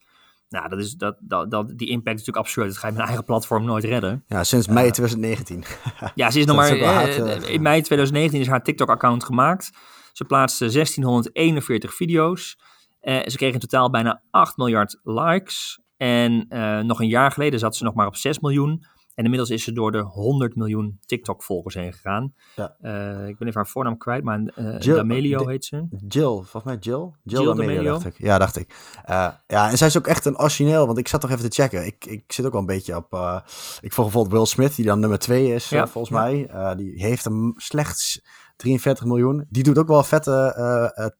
Nou, 0.49 0.69
dat 0.69 0.79
is, 0.79 0.93
dat, 0.93 1.17
dat, 1.21 1.51
dat, 1.51 1.79
die 1.79 1.89
impact 1.89 2.21
is 2.21 2.27
natuurlijk 2.27 2.47
absurd. 2.47 2.69
Dat 2.69 2.77
ga 2.77 2.89
je 2.89 2.95
een 2.95 3.01
eigen 3.01 3.25
platform 3.25 3.65
nooit 3.65 3.85
redden. 3.85 4.25
Ja, 4.29 4.45
sinds 4.45 4.67
mei 4.67 4.91
2019. 4.91 5.65
ja, 6.15 6.31
ze 6.31 6.39
is 6.39 6.45
nog 6.45 6.57
maar... 6.57 6.79
Hard, 6.79 7.17
in 7.47 7.63
mei 7.63 7.83
2019 7.83 8.41
is 8.41 8.47
haar 8.47 8.63
TikTok-account 8.63 9.25
gemaakt. 9.25 9.71
Ze 10.13 10.25
plaatste 10.25 10.71
1641 10.71 11.95
video's. 11.95 12.59
ze 13.01 13.35
kreeg 13.37 13.53
in 13.53 13.59
totaal 13.59 13.91
bijna 13.91 14.23
8 14.31 14.57
miljard 14.57 15.01
likes. 15.03 15.81
En 15.97 16.47
uh, 16.49 16.81
nog 16.81 17.01
een 17.01 17.09
jaar 17.09 17.31
geleden 17.31 17.59
zat 17.59 17.77
ze 17.77 17.85
nog 17.85 17.95
maar 17.95 18.07
op 18.07 18.17
6 18.17 18.39
miljoen. 18.41 18.85
En 19.15 19.25
inmiddels 19.25 19.51
is 19.51 19.65
ze 19.65 19.73
door 19.73 19.93
de 19.93 19.99
100 20.01 20.57
miljoen 20.57 20.99
TikTok-volgers 21.07 21.75
heen 21.75 21.93
gegaan. 21.93 22.35
Ja. 22.57 22.77
Uh, 22.83 23.29
ik 23.29 23.39
ben 23.39 23.49
even 23.49 23.61
haar 23.61 23.67
voornaam 23.69 23.99
kwijt, 23.99 24.25
maar 24.25 24.41
uh, 24.41 24.79
Jill, 24.79 24.95
D'Amelio 24.95 25.47
heet 25.47 25.65
ze. 25.65 25.87
Jill, 26.09 26.23
volgens 26.27 26.65
mij 26.65 26.77
Jill. 26.77 27.11
Jill, 27.23 27.41
Jill 27.41 27.45
D'Amelio, 27.45 27.67
D'Amelio. 27.69 27.93
dacht 27.93 28.05
ik. 28.07 28.19
Ja, 28.19 28.39
dacht 28.39 28.57
ik. 28.57 28.75
ja, 29.47 29.71
en 29.71 29.79
zij 29.79 29.87
is 29.87 29.97
ook 29.97 30.07
echt 30.07 30.25
een 30.25 30.39
origineel, 30.39 30.87
want 30.87 30.99
ik 30.99 31.09
zat 31.09 31.21
toch 31.21 31.31
even 31.31 31.51
te 31.51 31.63
checken. 31.63 31.87
Ik, 31.87 32.05
ik 32.07 32.33
zit 32.33 32.47
ook 32.47 32.53
wel 32.53 32.61
een 32.61 32.67
beetje 32.67 32.97
op... 32.97 33.13
ik 33.81 33.93
volg 33.93 34.07
bijvoorbeeld 34.07 34.33
Will 34.33 34.45
Smith, 34.45 34.77
die 34.77 34.85
dan 34.85 35.01
nummer 35.01 35.19
2 35.19 35.55
is, 35.55 35.69
Ja. 35.69 35.87
volgens 35.87 36.15
mij. 36.15 36.51
die 36.77 36.93
heeft 37.03 37.25
hem 37.25 37.53
slechts 37.57 38.23
43 38.57 39.05
miljoen. 39.05 39.47
Die 39.49 39.63
doet 39.63 39.79
ook 39.79 39.89
wel 39.89 40.03
vette 40.03 41.13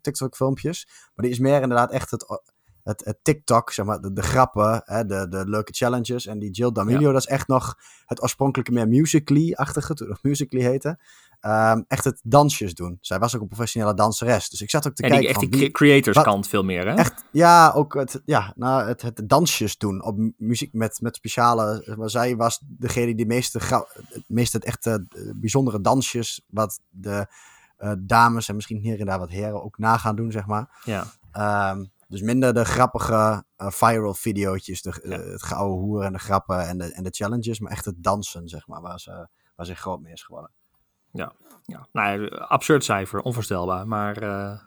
TikTok-filmpjes. 0.00 0.86
Maar 1.14 1.24
die 1.24 1.34
is 1.34 1.38
meer 1.38 1.62
inderdaad 1.62 1.90
echt 1.90 2.10
het 2.10 2.51
het, 2.82 3.04
het 3.04 3.18
TikTok, 3.22 3.70
zeg 3.72 3.86
maar, 3.86 4.00
de, 4.00 4.12
de 4.12 4.22
grappen, 4.22 4.82
hè, 4.84 5.04
de, 5.06 5.28
de 5.28 5.48
leuke 5.48 5.72
challenges. 5.72 6.26
En 6.26 6.38
die 6.38 6.50
Jill 6.50 6.72
D'Amelio, 6.72 7.06
Ja. 7.06 7.12
dat 7.12 7.20
is 7.20 7.26
echt 7.26 7.48
nog 7.48 7.78
het 8.06 8.22
oorspronkelijke 8.22 8.72
meer 8.72 8.88
Musical.ly-achtige, 8.88 9.94
toen 9.94 10.08
nog 10.08 10.22
Musical.ly 10.22 10.64
heette. 10.64 10.98
Ehm, 11.40 11.82
echt 11.88 12.04
het 12.04 12.20
dansjes 12.24 12.74
doen. 12.74 12.98
Zij 13.00 13.18
was 13.18 13.34
ook 13.34 13.40
een 13.40 13.48
professionele 13.48 13.94
danseres. 13.94 14.48
Dus 14.48 14.60
ik 14.60 14.70
zat 14.70 14.86
ook 14.86 14.94
te 14.94 15.02
En 15.02 15.08
die, 15.10 15.18
kijken 15.18 15.34
echt 15.34 15.42
van 15.44 15.50
die 15.50 15.60
wie- 15.60 15.70
cre- 15.70 15.84
creators 15.86 16.16
wat- 16.16 16.24
kant 16.24 16.48
veel 16.48 16.62
meer, 16.64 16.86
hè? 16.88 16.94
Echt, 16.94 17.24
ja, 17.32 17.72
ook 17.74 17.94
het, 17.94 18.22
ja, 18.24 18.52
nou, 18.56 18.86
het, 18.88 19.02
het 19.02 19.20
dansjes 19.24 19.78
doen 19.78 20.04
op 20.04 20.16
mu- 20.16 20.32
muziek 20.36 20.72
met, 20.72 21.00
met 21.00 21.16
speciale. 21.16 21.94
Maar 21.98 22.10
zij 22.10 22.36
was 22.36 22.60
degene 22.66 23.14
die 23.14 23.26
meeste, 23.26 23.58
het 24.12 24.24
meeste 24.26 24.56
het 24.56 24.66
echte 24.66 25.06
eh, 25.08 25.22
bijzondere 25.36 25.80
dansjes. 25.80 26.44
Wat 26.50 26.80
de 26.90 27.26
eh, 27.76 27.92
dames 27.98 28.48
en 28.48 28.54
misschien 28.54 28.78
hier 28.78 29.00
en 29.00 29.06
daar 29.06 29.18
wat 29.18 29.30
heren 29.30 29.62
ook 29.62 29.78
na 29.78 29.96
gaan 29.96 30.16
doen, 30.16 30.32
zeg 30.32 30.46
maar. 30.46 30.68
Ja. 30.84 31.04
Ehm, 31.32 31.84
dus 32.12 32.22
minder 32.22 32.54
de 32.54 32.64
grappige 32.64 33.44
eh, 33.56 33.66
viral 33.70 34.14
videootjes, 34.14 34.82
de, 34.82 35.00
Ja. 35.02 35.16
eh, 35.18 35.32
het 35.32 35.42
gouden 35.42 35.78
hoer 35.78 36.02
en 36.02 36.12
de 36.12 36.18
grappen 36.18 36.68
en 36.68 36.78
de, 36.78 36.92
en 36.92 37.02
de 37.02 37.10
challenges, 37.10 37.60
maar 37.60 37.72
echt 37.72 37.84
het 37.84 38.02
dansen, 38.02 38.48
zeg 38.48 38.66
maar, 38.66 38.80
waar 38.80 39.00
ze, 39.00 39.28
waar 39.56 39.66
ze 39.66 39.74
groot 39.74 40.00
mee 40.00 40.12
is 40.12 40.22
geworden. 40.22 40.50
ja. 41.10 41.32
Nou, 41.92 42.20
ja, 42.22 42.36
absurd 42.36 42.84
cijfer, 42.84 43.20
onvoorstelbaar. 43.20 43.86
Maar 43.88 44.16
eh, 44.16 44.58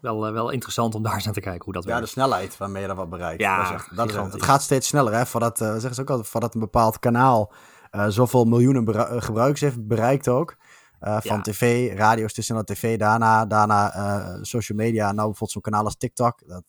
wel, 0.00 0.32
wel 0.32 0.50
interessant 0.50 0.94
om 0.94 1.02
daar 1.02 1.14
eens 1.14 1.24
naar 1.24 1.34
te 1.34 1.40
kijken 1.40 1.64
hoe 1.64 1.72
dat 1.72 1.82
Ja, 1.82 1.88
de 1.88 1.94
werkt. 1.96 2.10
snelheid 2.12 2.56
waarmee 2.56 2.82
je 2.82 2.88
dat 2.88 2.96
wat 2.96 3.10
bereikt. 3.10 3.40
Ja, 3.40 3.56
dat 3.56 3.66
is 3.66 3.72
echt, 3.72 3.96
dat 3.96 4.08
is, 4.08 4.14
het 4.14 4.42
gaat 4.42 4.62
steeds 4.62 4.88
sneller, 4.88 5.12
hè? 5.14 5.26
Voordat, 5.26 5.58
zeggen 5.58 5.94
ze 5.94 6.00
ook 6.00 6.10
altijd, 6.10 6.28
voordat 6.28 6.54
een 6.54 6.60
bepaald 6.60 6.98
kanaal 6.98 7.52
zoveel 8.08 8.44
miljoenen 8.44 9.22
gebruikers 9.22 9.60
heeft 9.60 9.86
bereikt 9.86 10.28
ook. 10.28 10.56
Eh, 11.00 11.16
van 11.20 11.36
Ja. 11.36 11.40
tv, 11.42 11.92
radio 11.96 12.24
is 12.24 12.32
te 12.32 12.42
snel 12.42 12.56
naar 12.56 12.66
tv, 12.66 12.98
daarna, 12.98 13.46
daarna 13.46 13.92
eh, 13.92 14.38
social 14.42 14.78
media. 14.78 15.04
Nou, 15.04 15.14
bijvoorbeeld 15.14 15.50
zo'n 15.50 15.62
kanaal 15.62 15.84
als 15.84 15.96
TikTok. 15.96 16.42
Dat, 16.46 16.64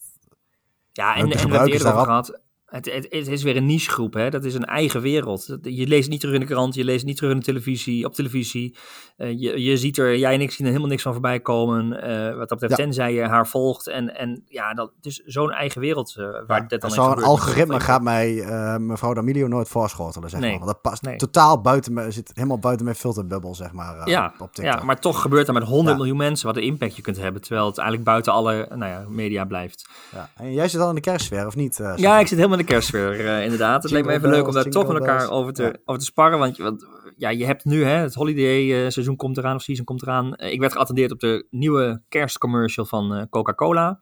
Ja, 0.91 1.15
en, 1.15 1.21
en 1.21 1.27
we 1.29 1.37
hebben 1.37 1.59
het 1.59 1.69
eerder 1.69 1.93
over 1.93 2.05
gehad. 2.05 2.39
Het, 2.67 2.85
het, 2.93 3.07
het 3.09 3.27
is 3.27 3.43
weer 3.43 3.55
een 3.55 3.65
nichegroep, 3.65 4.13
hè? 4.13 4.29
Dat 4.29 4.43
is 4.43 4.53
een 4.53 4.65
eigen 4.65 5.01
wereld. 5.01 5.57
Je 5.61 5.87
leest 5.87 6.09
niet 6.09 6.19
terug 6.19 6.35
in 6.35 6.39
de 6.41 6.45
krant, 6.45 6.75
je 6.75 6.83
leest 6.83 7.05
niet 7.05 7.15
terug 7.15 7.31
in 7.31 7.37
de 7.39 7.45
televisie, 7.45 8.05
op 8.05 8.13
televisie. 8.13 8.75
Eh, 9.17 9.29
je, 9.29 9.63
je 9.63 9.77
ziet 9.77 9.97
er, 9.97 10.17
jij 10.17 10.33
en 10.33 10.41
ik 10.41 10.51
zien 10.51 10.59
er 10.65 10.71
helemaal 10.71 10.89
niks 10.89 11.01
van 11.03 11.11
voorbij 11.11 11.39
komen. 11.39 12.01
eh, 12.01 12.37
wat 12.37 12.49
dat 12.49 12.59
betreft, 12.59 12.77
Ja. 12.77 12.83
tenzij 12.83 13.13
je 13.13 13.21
haar 13.21 13.47
volgt. 13.47 13.87
En, 13.87 14.15
en 14.15 14.43
ja, 14.47 14.73
dat 14.73 14.91
het 14.95 15.05
is 15.05 15.21
zo'n 15.25 15.51
eigen 15.51 15.81
wereld 15.81 16.15
eh, 16.17 16.25
waar 16.47 16.67
dit 16.67 16.81
dan 16.81 16.91
Zo'n 16.91 17.23
algoritme 17.23 17.79
gaat 17.79 18.01
mij 18.01 18.45
mevrouw 18.79 19.13
D'Amelio 19.13 19.47
nooit 19.47 19.67
voorschotelen, 19.67 20.29
zeg 20.29 20.39
Nee. 20.39 20.49
maar. 20.49 20.59
Want 20.59 20.71
dat 20.71 20.81
past 20.81 21.01
Nee. 21.01 21.15
totaal 21.15 21.61
buiten 21.61 21.93
me, 21.93 22.11
zit 22.11 22.31
helemaal 22.33 22.59
buiten 22.59 22.85
mijn 22.85 22.97
filterbubbel, 22.97 23.55
zeg 23.55 23.71
maar, 23.71 24.09
Ja, 24.09 24.25
op, 24.25 24.41
op 24.41 24.53
TikTok. 24.53 24.79
ja, 24.79 24.83
maar 24.85 24.99
toch 24.99 25.21
gebeurt 25.21 25.45
dat 25.45 25.55
met 25.55 25.63
100 25.63 25.89
Ja. 25.89 25.95
miljoen 25.95 26.17
mensen, 26.17 26.47
wat 26.47 26.57
een 26.57 26.63
impact 26.63 26.95
je 26.95 27.01
kunt 27.01 27.17
hebben. 27.17 27.41
Terwijl 27.41 27.65
het 27.67 27.77
eigenlijk 27.77 28.09
buiten 28.09 28.33
alle 28.33 28.67
nou 28.75 28.91
ja, 28.91 29.05
media 29.09 29.45
blijft. 29.45 29.89
Ja. 30.13 30.29
En 30.35 30.53
jij 30.53 30.67
zit 30.67 30.81
al 30.81 30.89
in 30.89 30.95
de 30.95 31.01
kerstsfeer, 31.01 31.45
of 31.45 31.55
niet? 31.55 31.77
Ja, 31.95 32.19
ik 32.19 32.27
zit 32.27 32.37
helemaal 32.37 32.56
de 32.57 32.63
kerstsfeer, 32.63 33.25
eh, 33.27 33.43
inderdaad. 33.43 33.83
Het 33.83 33.91
leek 33.91 34.05
me 34.05 34.11
even 34.13 34.29
leuk 34.29 34.47
om 34.47 34.53
daar 34.53 34.63
toch 34.63 34.87
met 34.87 34.97
elkaar 34.97 35.29
over 35.29 35.53
te, 35.53 35.63
Ja. 35.63 35.73
over 35.85 35.99
te 35.99 36.05
sparren. 36.07 36.39
Want, 36.39 36.57
je- 36.57 36.63
want 36.63 36.87
ja, 37.15 37.29
je 37.29 37.45
hebt 37.45 37.65
nu, 37.65 37.83
hè, 37.83 37.95
het 37.95 38.13
holiday 38.13 38.83
eh, 38.85 38.89
seizoen 38.89 39.15
komt 39.15 39.37
eraan, 39.37 39.55
of 39.55 39.61
season 39.61 39.85
komt 39.85 40.01
eraan. 40.01 40.35
Eh, 40.35 40.51
ik 40.51 40.59
werd 40.59 40.71
geattendeerd 40.73 41.11
op 41.11 41.19
de 41.19 41.47
nieuwe 41.49 42.01
kerstcommercial 42.09 42.85
van 42.85 43.27
Coca-Cola. 43.29 43.99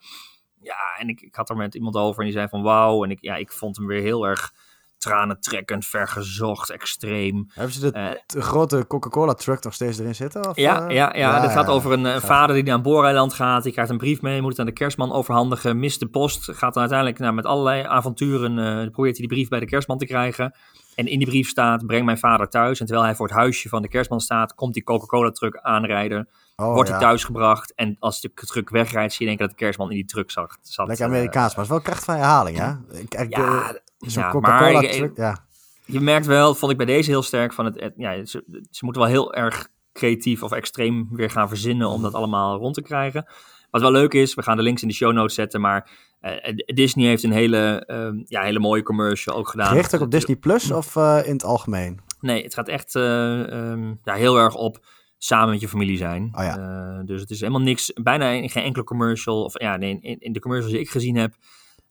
Ja, 0.61 0.95
en 0.99 1.07
ik, 1.09 1.21
ik 1.21 1.35
had 1.35 1.49
er 1.49 1.55
met 1.55 1.75
iemand 1.75 1.95
over 1.95 2.19
en 2.19 2.25
die 2.25 2.33
zei 2.35 2.47
van 2.47 2.61
wauw. 2.61 3.03
En 3.03 3.11
ik, 3.11 3.17
ja, 3.21 3.35
ik 3.35 3.51
vond 3.51 3.77
hem 3.77 3.87
weer 3.87 4.01
heel 4.01 4.27
erg 4.27 4.53
tranentrekkend, 4.97 5.85
vergezocht, 5.85 6.69
extreem. 6.69 7.49
Hebben 7.53 7.73
ze 7.73 7.79
de, 7.79 7.91
Eh, 7.91 8.09
de 8.25 8.41
grote 8.41 8.85
Coca-Cola 8.87 9.33
truck 9.33 9.63
nog 9.63 9.73
steeds 9.73 9.99
erin 9.99 10.15
zitten? 10.15 10.49
Of, 10.49 10.55
Ja, 10.55 10.87
eh? 10.87 10.95
ja, 10.95 11.13
ja, 11.15 11.49
gaat 11.49 11.67
over 11.67 11.91
een, 11.91 12.05
Gaaf. 12.05 12.23
vader 12.25 12.55
die 12.55 12.63
naar 12.63 12.75
een 12.75 12.81
booreiland 12.81 13.33
gaat. 13.33 13.63
Die 13.63 13.71
krijgt 13.71 13.91
een 13.91 13.97
brief 13.97 14.21
mee, 14.21 14.41
moet 14.41 14.51
het 14.51 14.59
aan 14.59 14.65
de 14.65 14.71
kerstman 14.71 15.11
overhandigen. 15.13 15.79
Mist 15.79 15.99
de 15.99 16.07
post, 16.07 16.43
gaat 16.43 16.73
dan 16.73 16.81
uiteindelijk 16.81 17.19
nou, 17.19 17.33
met 17.33 17.45
allerlei 17.45 17.83
avonturen... 17.83 18.59
eh, 18.59 18.91
probeert 18.91 19.17
hij 19.17 19.27
die 19.27 19.35
brief 19.35 19.47
bij 19.49 19.59
de 19.59 19.65
kerstman 19.65 19.97
te 19.97 20.05
krijgen. 20.05 20.55
En 20.95 21.07
in 21.07 21.17
die 21.17 21.27
brief 21.27 21.49
staat, 21.49 21.85
breng 21.85 22.05
mijn 22.05 22.17
vader 22.17 22.49
thuis. 22.49 22.79
En 22.79 22.85
terwijl 22.85 23.07
hij 23.07 23.15
voor 23.15 23.27
het 23.27 23.35
huisje 23.35 23.69
van 23.69 23.81
de 23.81 23.87
kerstman 23.87 24.19
staat... 24.21 24.55
komt 24.55 24.73
die 24.73 24.83
Coca-Cola-truck 24.83 25.59
aanrijden. 25.61 26.27
Oh, 26.55 26.73
wordt 26.73 26.89
ja. 26.89 26.95
hij 26.95 27.05
thuisgebracht. 27.05 27.73
En 27.73 27.95
als 27.99 28.21
de 28.21 28.31
truck 28.33 28.69
wegrijdt, 28.69 29.13
zie 29.13 29.21
je 29.21 29.27
denken 29.27 29.47
dat 29.47 29.57
de 29.57 29.63
kerstman 29.63 29.89
in 29.89 29.95
die 29.95 30.05
truck 30.05 30.31
zat. 30.31 30.57
zat 30.61 30.87
Lekker 30.87 31.05
Amerikaans, 31.05 31.55
maar 31.55 31.65
het 31.65 31.65
is 31.65 31.69
wel 31.69 31.81
kracht 31.81 32.03
van 32.03 32.15
herhaling, 32.15 32.57
hè? 32.57 32.71
Ik, 32.99 33.13
ik, 33.13 33.35
ja, 33.35 33.75
Zo'n 34.07 34.23
ja, 34.23 34.29
Coca-Cola 34.29 35.09
ja. 35.15 35.45
je 35.85 35.99
merkt 35.99 36.25
wel, 36.25 36.55
vond 36.55 36.71
ik 36.71 36.77
bij 36.77 36.85
deze 36.85 37.09
heel 37.09 37.23
sterk, 37.23 37.53
van 37.53 37.65
het, 37.65 37.93
ja, 37.97 38.25
ze, 38.25 38.43
ze 38.71 38.85
moeten 38.85 39.01
wel 39.01 39.11
heel 39.11 39.33
erg 39.33 39.67
creatief 39.93 40.43
of 40.43 40.51
extreem 40.51 41.07
weer 41.11 41.29
gaan 41.29 41.47
verzinnen 41.47 41.89
om 41.89 42.01
dat 42.01 42.13
allemaal 42.13 42.57
rond 42.57 42.73
te 42.73 42.81
krijgen. 42.81 43.25
Wat 43.71 43.81
wel 43.81 43.91
leuk 43.91 44.13
is, 44.13 44.33
we 44.33 44.43
gaan 44.43 44.57
de 44.57 44.63
links 44.63 44.81
in 44.81 44.87
de 44.87 44.93
show 44.93 45.13
notes 45.13 45.35
zetten, 45.35 45.61
maar 45.61 45.89
eh, 46.19 46.55
Disney 46.65 47.07
heeft 47.07 47.23
een 47.23 47.31
hele, 47.31 47.83
ehm, 47.85 48.21
ja, 48.25 48.41
hele 48.41 48.59
mooie 48.59 48.83
commercial 48.83 49.35
ook 49.35 49.49
gedaan. 49.49 49.67
Gericht 49.67 49.95
ook 49.95 50.01
op 50.01 50.11
Disney 50.11 50.35
Plus 50.35 50.71
of 50.71 50.95
eh, 50.95 51.21
in 51.25 51.33
het 51.33 51.43
algemeen? 51.43 51.99
Nee, 52.19 52.43
het 52.43 52.53
gaat 52.53 52.67
echt 52.67 52.95
eh, 52.95 53.51
ehm, 53.51 53.93
ja, 54.03 54.13
heel 54.13 54.37
erg 54.37 54.55
op 54.55 54.85
samen 55.17 55.49
met 55.49 55.61
je 55.61 55.67
familie 55.67 55.97
zijn. 55.97 56.31
Oh 56.35 56.43
ja. 56.43 56.57
Eh, 56.57 57.05
dus 57.05 57.21
het 57.21 57.29
is 57.29 57.39
helemaal 57.39 57.61
niks, 57.61 57.93
bijna 57.93 58.47
geen 58.47 58.63
enkele 58.63 58.83
commercial, 58.83 59.43
of 59.43 59.59
ja, 59.59 59.77
nee, 59.77 59.99
in, 60.01 60.19
in 60.19 60.33
de 60.33 60.39
commercials 60.39 60.73
die 60.73 60.83
ik 60.83 60.89
gezien 60.89 61.15
heb, 61.15 61.33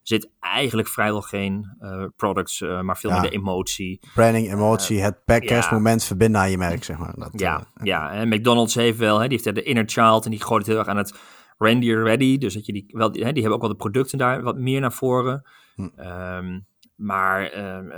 zit 0.07 0.29
eigenlijk 0.39 0.87
vrijwel 0.87 1.21
geen 1.21 1.75
eh, 1.79 2.05
products, 2.15 2.61
eh, 2.61 2.81
maar 2.81 2.97
veel 2.97 3.09
Ja. 3.09 3.21
meer 3.21 3.29
de 3.29 3.35
emotie. 3.35 3.99
Branding, 4.13 4.51
emotie, 4.51 5.01
het 5.01 5.25
per 5.25 5.41
ja. 5.41 5.47
kerstmoment 5.47 6.03
verbinden 6.03 6.41
aan 6.41 6.51
je 6.51 6.57
merk, 6.57 6.83
zeg 6.83 6.97
maar. 6.97 7.13
Dat, 7.15 7.29
Ja, 7.31 7.59
eh, 7.59 7.85
ja. 7.85 8.11
En 8.11 8.27
McDonald's 8.27 8.75
heeft 8.75 8.97
wel, 8.97 9.19
hè, 9.19 9.27
die 9.27 9.39
heeft 9.43 9.55
de 9.55 9.63
inner 9.63 9.83
child 9.87 10.25
en 10.25 10.31
die 10.31 10.43
gooit 10.43 10.57
het 10.61 10.67
heel 10.67 10.77
erg 10.77 10.87
aan 10.87 10.97
het 10.97 11.13
reindeer 11.57 12.03
ready. 12.03 12.37
Dus 12.37 12.53
dat 12.53 12.65
je 12.65 12.73
die, 12.73 12.85
wel, 12.87 13.07
hè, 13.07 13.11
die 13.11 13.23
hebben 13.23 13.53
ook 13.53 13.61
wel 13.61 13.69
de 13.69 13.75
producten 13.75 14.17
daar 14.17 14.41
wat 14.41 14.57
meer 14.57 14.81
naar 14.81 14.93
voren. 14.93 15.49
Hm. 15.75 15.89
Ehm, 15.95 16.59
maar 16.95 17.49
ehm, 17.49 17.91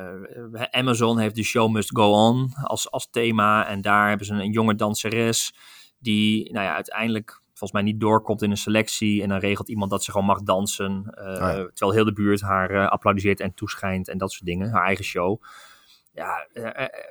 eh, 0.53 0.61
Amazon 0.71 1.19
heeft 1.19 1.35
de 1.35 1.43
show 1.43 1.71
must 1.71 1.97
go 1.97 2.11
on 2.11 2.53
als, 2.63 2.91
als 2.91 3.09
thema. 3.09 3.67
En 3.67 3.81
daar 3.81 4.07
hebben 4.07 4.25
ze 4.27 4.33
een, 4.33 4.39
een 4.39 4.51
jonge 4.51 4.75
danseres 4.75 5.53
die 5.99 6.51
nou 6.53 6.65
ja, 6.65 6.73
uiteindelijk 6.73 7.41
volgens 7.57 7.71
mij 7.71 7.81
niet 7.81 7.99
doorkomt 7.99 8.41
in 8.41 8.51
een 8.51 8.57
selectie. 8.57 9.21
En 9.23 9.29
dan 9.29 9.39
regelt 9.39 9.69
iemand 9.69 9.91
dat 9.91 10.03
ze 10.03 10.11
gewoon 10.11 10.27
mag 10.27 10.41
dansen. 10.41 11.13
Uh, 11.17 11.35
Terwijl 11.45 11.91
heel 11.91 12.05
de 12.05 12.13
buurt 12.13 12.41
haar 12.41 12.71
uh, 12.71 12.87
applaudisseert 12.87 13.39
en 13.39 13.53
toeschijnt 13.53 14.07
en 14.07 14.17
dat 14.17 14.31
soort 14.31 14.45
dingen. 14.45 14.71
Haar 14.71 14.85
eigen 14.85 15.05
show. 15.05 15.41
Ja, 16.13 16.47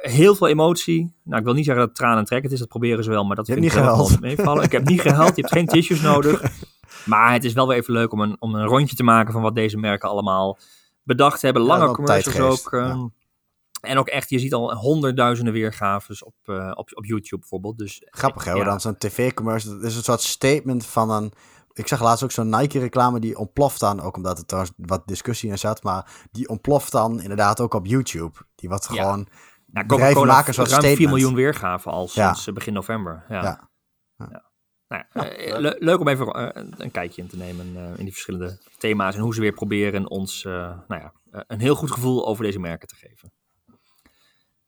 heel 0.00 0.34
veel 0.34 0.48
emotie. 0.48 1.14
Nou, 1.24 1.38
ik 1.38 1.44
wil 1.44 1.54
niet 1.54 1.64
zeggen 1.64 1.82
dat 1.82 1.92
het 1.92 2.00
tranen 2.00 2.24
trekkend 2.24 2.52
is. 2.52 2.58
Dat 2.58 2.68
proberen 2.68 3.04
ze 3.04 3.10
wel, 3.10 3.24
maar 3.24 3.36
dat 3.36 3.46
je 3.46 3.52
vind 3.52 3.64
ik 3.64 3.72
wel 3.72 4.10
meevallen. 4.20 4.64
Ik 4.64 4.72
heb 4.72 4.88
niet 4.88 5.00
gehuild. 5.00 5.36
Je 5.36 5.40
hebt 5.40 5.52
geen 5.52 5.66
tissues 5.66 6.00
nodig. 6.00 6.42
Maar 7.04 7.32
het 7.32 7.44
is 7.44 7.52
wel 7.52 7.68
weer 7.68 7.76
even 7.76 7.92
leuk 7.92 8.12
om 8.12 8.20
een, 8.20 8.36
om 8.38 8.54
een 8.54 8.66
rondje 8.66 8.96
te 8.96 9.02
maken 9.02 9.32
van 9.32 9.42
wat 9.42 9.54
deze 9.54 9.78
merken 9.78 10.08
allemaal 10.08 10.58
bedacht 11.02 11.42
hebben. 11.42 11.62
Lange 11.62 11.92
commercials 11.92 12.66
ook. 12.66 12.72
Ehm, 12.72 13.06
en 13.86 13.98
ook 13.98 14.08
echt, 14.08 14.30
je 14.30 14.38
ziet 14.38 14.54
al 14.54 14.74
honderdduizenden 14.74 15.52
weergaves 15.52 16.24
op, 16.24 16.34
uh, 16.44 16.70
op, 16.74 16.90
op 16.94 17.04
YouTube 17.04 17.38
bijvoorbeeld. 17.40 17.78
Dus, 17.78 18.02
Grappig 18.04 18.44
hè, 18.44 18.64
dan 18.64 18.80
zo'n 18.80 18.98
tv-commercial. 18.98 19.74
Dat 19.74 19.82
is 19.84 19.96
een 19.96 20.02
soort 20.02 20.20
statement 20.20 20.86
van 20.86 21.10
een... 21.10 21.32
Ik 21.72 21.86
zag 21.86 22.02
laatst 22.02 22.24
ook 22.24 22.30
zo'n 22.30 22.48
Nike-reclame 22.48 23.20
die 23.20 23.38
ontploft 23.38 23.80
dan, 23.80 24.00
ook 24.00 24.16
omdat 24.16 24.38
er 24.38 24.46
trouwens 24.46 24.74
wat 24.76 25.06
discussie 25.06 25.50
in 25.50 25.58
zat, 25.58 25.82
maar 25.82 26.26
die 26.30 26.48
ontploft 26.48 26.92
dan 26.92 27.20
inderdaad 27.20 27.60
ook 27.60 27.74
op 27.74 27.86
YouTube. 27.86 28.38
Die 28.54 28.68
wat 28.68 28.86
gewoon... 28.86 29.28
Ja, 29.72 29.84
Coca-Cola 29.86 30.32
ruim 30.32 30.52
statement. 30.52 30.96
4 30.96 31.08
miljoen 31.08 31.34
weergaven 31.34 31.92
al 31.92 32.08
sinds 32.08 32.46
eh, 32.46 32.54
begin 32.54 32.72
november. 32.72 33.24
Ja. 33.28 33.42
ja. 33.42 33.70
ja. 34.16 34.44
Nou 34.88 35.04
ja, 35.12 35.30
eh, 35.30 35.74
leuk 35.78 36.00
om 36.00 36.08
even 36.08 36.50
een 36.82 36.90
kijkje 36.90 37.22
in 37.22 37.28
te 37.28 37.36
nemen 37.36 37.76
in 37.76 38.04
die 38.04 38.12
verschillende 38.12 38.58
thema's 38.78 39.14
en 39.14 39.20
hoe 39.20 39.34
ze 39.34 39.40
weer 39.40 39.52
proberen 39.52 40.10
ons 40.10 40.42
nou 40.44 40.84
ja, 40.88 41.12
een 41.30 41.60
heel 41.60 41.74
goed 41.74 41.90
gevoel 41.90 42.26
over 42.26 42.44
deze 42.44 42.58
merken 42.58 42.88
te 42.88 42.94
geven. 42.94 43.32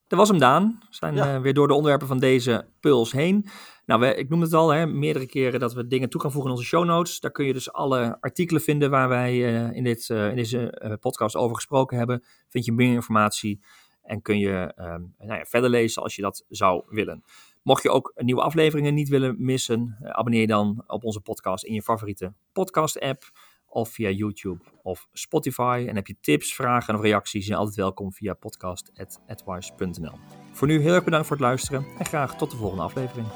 Dat 0.09 0.19
was 0.19 0.29
hem, 0.29 0.39
Daan. 0.39 0.79
We 0.81 0.87
zijn 0.91 1.19
eh, 1.19 1.41
weer 1.41 1.55
door 1.55 1.69
de 1.69 1.75
onderwerpen 1.75 2.09
van 2.09 2.19
deze 2.19 2.69
puls 2.81 3.13
heen. 3.13 3.49
Nou, 3.87 4.01
we, 4.01 4.15
ik 4.15 4.29
noemde 4.29 4.45
het 4.45 4.55
al, 4.55 4.71
hè, 4.71 4.87
meerdere 4.87 5.27
keren 5.27 5.61
dat 5.61 5.75
we 5.75 5.87
dingen 5.87 6.11
toe 6.11 6.21
gaan 6.21 6.33
voegen 6.33 6.51
in 6.51 6.57
onze 6.57 6.69
show 6.69 6.85
notes. 6.85 7.21
Daar 7.21 7.31
kun 7.31 7.45
je 7.45 7.53
dus 7.53 7.73
alle 7.73 8.17
artikelen 8.21 8.63
vinden 8.63 8.91
waar 8.91 9.09
wij 9.09 9.35
uh, 9.35 9.77
in, 9.77 9.85
dit, 9.85 10.09
uh, 10.09 10.29
in 10.29 10.37
deze 10.37 10.97
podcast 11.01 11.37
over 11.37 11.57
gesproken 11.57 11.99
hebben. 11.99 12.25
Vind 12.49 12.65
je 12.65 12.73
meer 12.73 12.93
informatie 12.93 13.61
en 14.03 14.23
kun 14.23 14.39
je 14.39 14.73
ehm, 14.77 15.03
nou 15.19 15.39
ja, 15.39 15.45
verder 15.45 15.71
lezen 15.71 16.03
als 16.03 16.17
je 16.17 16.23
dat 16.23 16.45
zou 16.49 16.83
willen. 16.89 17.25
Mocht 17.63 17.83
je 17.83 17.91
ook 17.91 18.13
nieuwe 18.17 18.43
afleveringen 18.43 18.95
niet 18.95 19.09
willen 19.09 19.35
missen, 19.39 19.97
abonneer 20.03 20.41
je 20.41 20.47
dan 20.47 20.85
op 20.87 21.05
onze 21.05 21.21
podcast 21.21 21.65
in 21.65 21.75
je 21.75 21.83
favoriete 21.83 22.33
podcast-app 22.53 23.31
of 23.69 23.91
via 23.91 24.11
YouTube 24.11 24.65
of 24.83 25.09
Spotify. 25.13 25.85
En 25.89 25.95
heb 25.95 26.07
je 26.07 26.17
tips, 26.21 26.55
vragen 26.55 26.95
of 26.95 27.01
reacties, 27.01 27.47
zijn 27.47 27.59
altijd 27.59 27.77
welkom 27.77 28.13
via 28.13 28.35
podcast.advice.nl. 28.35 30.19
Voor 30.53 30.69
nu 30.69 30.81
heel 30.81 30.95
erg 30.95 31.05
bedankt 31.05 31.27
voor 31.27 31.37
het 31.37 31.45
luisteren 31.45 31.87
en 31.99 32.07
graag 32.07 32.37
tot 32.37 32.51
de 32.51 32.57
volgende 32.57 32.83
aflevering. 32.83 33.27